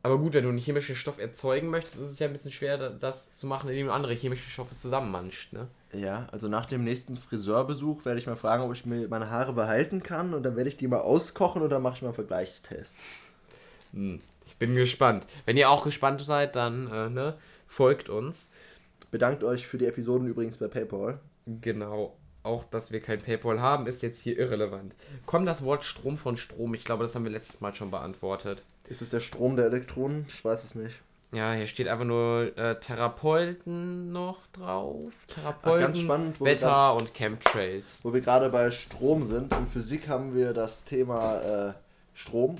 aber 0.07 0.17
gut, 0.17 0.33
wenn 0.33 0.43
du 0.43 0.49
einen 0.49 0.57
chemischen 0.57 0.95
Stoff 0.95 1.19
erzeugen 1.19 1.69
möchtest, 1.69 1.95
ist 1.95 2.11
es 2.11 2.19
ja 2.19 2.27
ein 2.27 2.33
bisschen 2.33 2.51
schwer, 2.51 2.89
das 2.91 3.33
zu 3.33 3.45
machen, 3.45 3.69
indem 3.69 3.87
du 3.87 3.93
andere 3.93 4.13
chemische 4.13 4.49
Stoffe 4.49 4.75
zusammenmanscht, 4.75 5.51
ne? 5.53 5.67
Ja, 5.93 6.27
also 6.31 6.47
nach 6.47 6.65
dem 6.65 6.83
nächsten 6.83 7.17
Friseurbesuch 7.17 8.05
werde 8.05 8.19
ich 8.19 8.27
mal 8.27 8.35
fragen, 8.35 8.63
ob 8.63 8.73
ich 8.73 8.85
mir 8.85 9.07
meine 9.09 9.29
Haare 9.29 9.53
behalten 9.53 10.01
kann 10.03 10.33
und 10.33 10.43
dann 10.43 10.55
werde 10.55 10.69
ich 10.69 10.77
die 10.77 10.87
mal 10.87 11.01
auskochen 11.01 11.61
und 11.61 11.69
dann 11.69 11.81
mache 11.81 11.95
ich 11.95 12.01
mal 12.01 12.09
einen 12.09 12.15
Vergleichstest. 12.15 12.99
Hm, 13.93 14.21
ich 14.45 14.55
bin 14.57 14.75
gespannt. 14.75 15.27
Wenn 15.45 15.57
ihr 15.57 15.69
auch 15.69 15.83
gespannt 15.83 16.21
seid, 16.21 16.55
dann 16.55 16.89
äh, 16.91 17.09
ne, 17.09 17.37
folgt 17.67 18.09
uns. 18.09 18.49
Bedankt 19.11 19.43
euch 19.43 19.67
für 19.67 19.77
die 19.77 19.85
Episoden 19.85 20.27
übrigens 20.27 20.57
bei 20.57 20.67
PayPal. 20.67 21.19
Genau 21.45 22.17
auch, 22.47 22.63
dass 22.65 22.91
wir 22.91 23.01
kein 23.01 23.21
PayPal 23.21 23.61
haben, 23.61 23.85
ist 23.85 24.01
jetzt 24.01 24.19
hier 24.19 24.37
irrelevant. 24.37 24.95
Kommt 25.25 25.47
das 25.47 25.63
Wort 25.63 25.83
Strom 25.83 26.17
von 26.17 26.37
Strom? 26.37 26.73
Ich 26.73 26.85
glaube, 26.85 27.03
das 27.03 27.13
haben 27.13 27.25
wir 27.25 27.31
letztes 27.31 27.61
Mal 27.61 27.75
schon 27.75 27.91
beantwortet. 27.91 28.63
Ist 28.87 29.01
es 29.01 29.11
der 29.11 29.19
Strom 29.19 29.55
der 29.55 29.65
Elektronen? 29.65 30.25
Ich 30.29 30.43
weiß 30.43 30.63
es 30.63 30.75
nicht. 30.75 31.01
Ja, 31.33 31.53
hier 31.53 31.67
steht 31.67 31.89
einfach 31.89 32.05
nur 32.05 32.57
äh, 32.57 32.79
Therapeuten 32.79 34.13
noch 34.13 34.47
drauf. 34.53 35.13
Therapeuten, 35.27 35.83
Ach, 35.83 35.85
ganz 35.85 35.99
spannend, 35.99 36.41
Wetter 36.41 36.67
grad, 36.67 37.01
und 37.01 37.13
Chemtrails. 37.13 37.99
Wo 38.03 38.13
wir 38.13 38.21
gerade 38.21 38.49
bei 38.49 38.71
Strom 38.71 39.23
sind. 39.23 39.53
In 39.53 39.67
Physik 39.67 40.07
haben 40.07 40.33
wir 40.33 40.53
das 40.53 40.85
Thema 40.85 41.41
äh, 41.41 41.73
Strom 42.13 42.57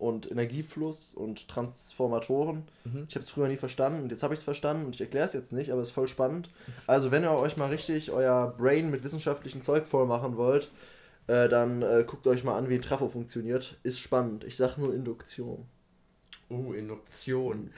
und 0.00 0.30
Energiefluss 0.30 1.14
und 1.14 1.46
Transformatoren. 1.48 2.64
Mhm. 2.84 3.06
Ich 3.08 3.14
habe 3.14 3.24
es 3.24 3.30
früher 3.30 3.48
nie 3.48 3.56
verstanden 3.56 4.02
und 4.02 4.10
jetzt 4.10 4.22
habe 4.22 4.32
ich 4.32 4.40
es 4.40 4.44
verstanden 4.44 4.86
und 4.86 4.94
ich 4.94 5.00
erkläre 5.00 5.26
es 5.26 5.34
jetzt 5.34 5.52
nicht, 5.52 5.70
aber 5.70 5.82
es 5.82 5.88
ist 5.88 5.94
voll 5.94 6.08
spannend. 6.08 6.48
Also 6.86 7.10
wenn 7.10 7.22
ihr 7.22 7.32
euch 7.32 7.56
mal 7.56 7.68
richtig 7.68 8.10
euer 8.10 8.54
Brain 8.56 8.90
mit 8.90 9.04
wissenschaftlichem 9.04 9.60
Zeug 9.60 9.86
voll 9.86 10.06
machen 10.06 10.36
wollt, 10.36 10.70
äh, 11.26 11.48
dann 11.48 11.82
äh, 11.82 12.04
guckt 12.06 12.26
euch 12.26 12.44
mal 12.44 12.56
an, 12.56 12.68
wie 12.68 12.74
ein 12.74 12.82
Trafo 12.82 13.08
funktioniert. 13.08 13.78
Ist 13.82 14.00
spannend. 14.00 14.44
Ich 14.44 14.56
sage 14.56 14.80
nur 14.80 14.94
Induktion. 14.94 15.66
Oh, 16.48 16.72
Induktion. 16.72 17.70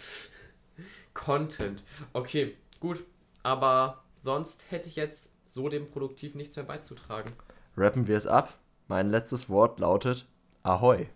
Content. 1.12 1.82
Okay, 2.12 2.54
gut. 2.80 3.04
Aber 3.42 4.04
sonst 4.14 4.70
hätte 4.70 4.88
ich 4.88 4.96
jetzt 4.96 5.32
so 5.44 5.68
dem 5.68 5.90
Produktiv 5.90 6.34
nichts 6.34 6.56
mehr 6.56 6.64
beizutragen. 6.64 7.32
Rappen 7.76 8.06
wir 8.06 8.16
es 8.16 8.26
ab. 8.26 8.58
Mein 8.86 9.10
letztes 9.10 9.50
Wort 9.50 9.80
lautet 9.80 10.26
Ahoi. 10.62 11.08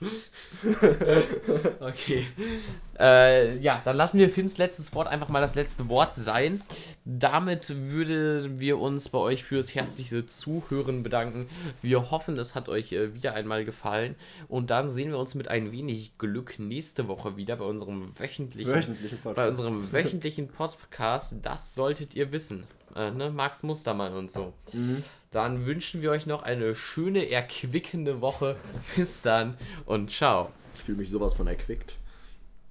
okay. 1.80 2.26
Äh, 2.98 3.58
ja, 3.58 3.80
dann 3.84 3.96
lassen 3.96 4.18
wir 4.18 4.28
Finns 4.30 4.58
letztes 4.58 4.94
Wort 4.94 5.08
einfach 5.08 5.28
mal 5.28 5.40
das 5.40 5.54
letzte 5.54 5.88
Wort 5.88 6.16
sein. 6.16 6.60
Damit 7.04 7.74
würden 7.90 8.58
wir 8.58 8.78
uns 8.78 9.08
bei 9.08 9.18
euch 9.18 9.44
fürs 9.44 9.74
herzliche 9.74 10.26
Zuhören 10.26 11.02
bedanken. 11.02 11.48
Wir 11.82 12.10
hoffen, 12.10 12.38
es 12.38 12.54
hat 12.54 12.68
euch 12.68 12.92
äh, 12.92 13.14
wieder 13.14 13.34
einmal 13.34 13.64
gefallen. 13.64 14.16
Und 14.48 14.70
dann 14.70 14.90
sehen 14.90 15.10
wir 15.10 15.18
uns 15.18 15.34
mit 15.34 15.48
ein 15.48 15.72
wenig 15.72 16.18
Glück 16.18 16.58
nächste 16.58 17.08
Woche 17.08 17.36
wieder 17.36 17.56
bei 17.56 17.64
unserem 17.64 18.18
wöchentlichen, 18.18 18.72
wöchentlichen 18.72 19.18
Podcast. 19.18 19.36
Bei 19.36 19.48
unserem 19.48 19.92
wöchentlichen 19.92 20.48
Podcast. 20.48 21.36
Das 21.42 21.74
solltet 21.74 22.14
ihr 22.14 22.32
wissen. 22.32 22.64
Äh, 22.94 23.10
ne? 23.10 23.30
Max 23.30 23.62
Mustermann 23.62 24.14
und 24.14 24.30
so. 24.30 24.52
Mhm. 24.72 25.02
Dann 25.36 25.66
wünschen 25.66 26.00
wir 26.00 26.12
euch 26.12 26.24
noch 26.24 26.44
eine 26.44 26.74
schöne, 26.74 27.30
erquickende 27.30 28.22
Woche. 28.22 28.56
Bis 28.96 29.20
dann 29.20 29.54
und 29.84 30.10
ciao. 30.10 30.50
Ich 30.76 30.80
fühle 30.80 30.96
mich 30.96 31.10
sowas 31.10 31.34
von 31.34 31.46
erquickt. 31.46 31.98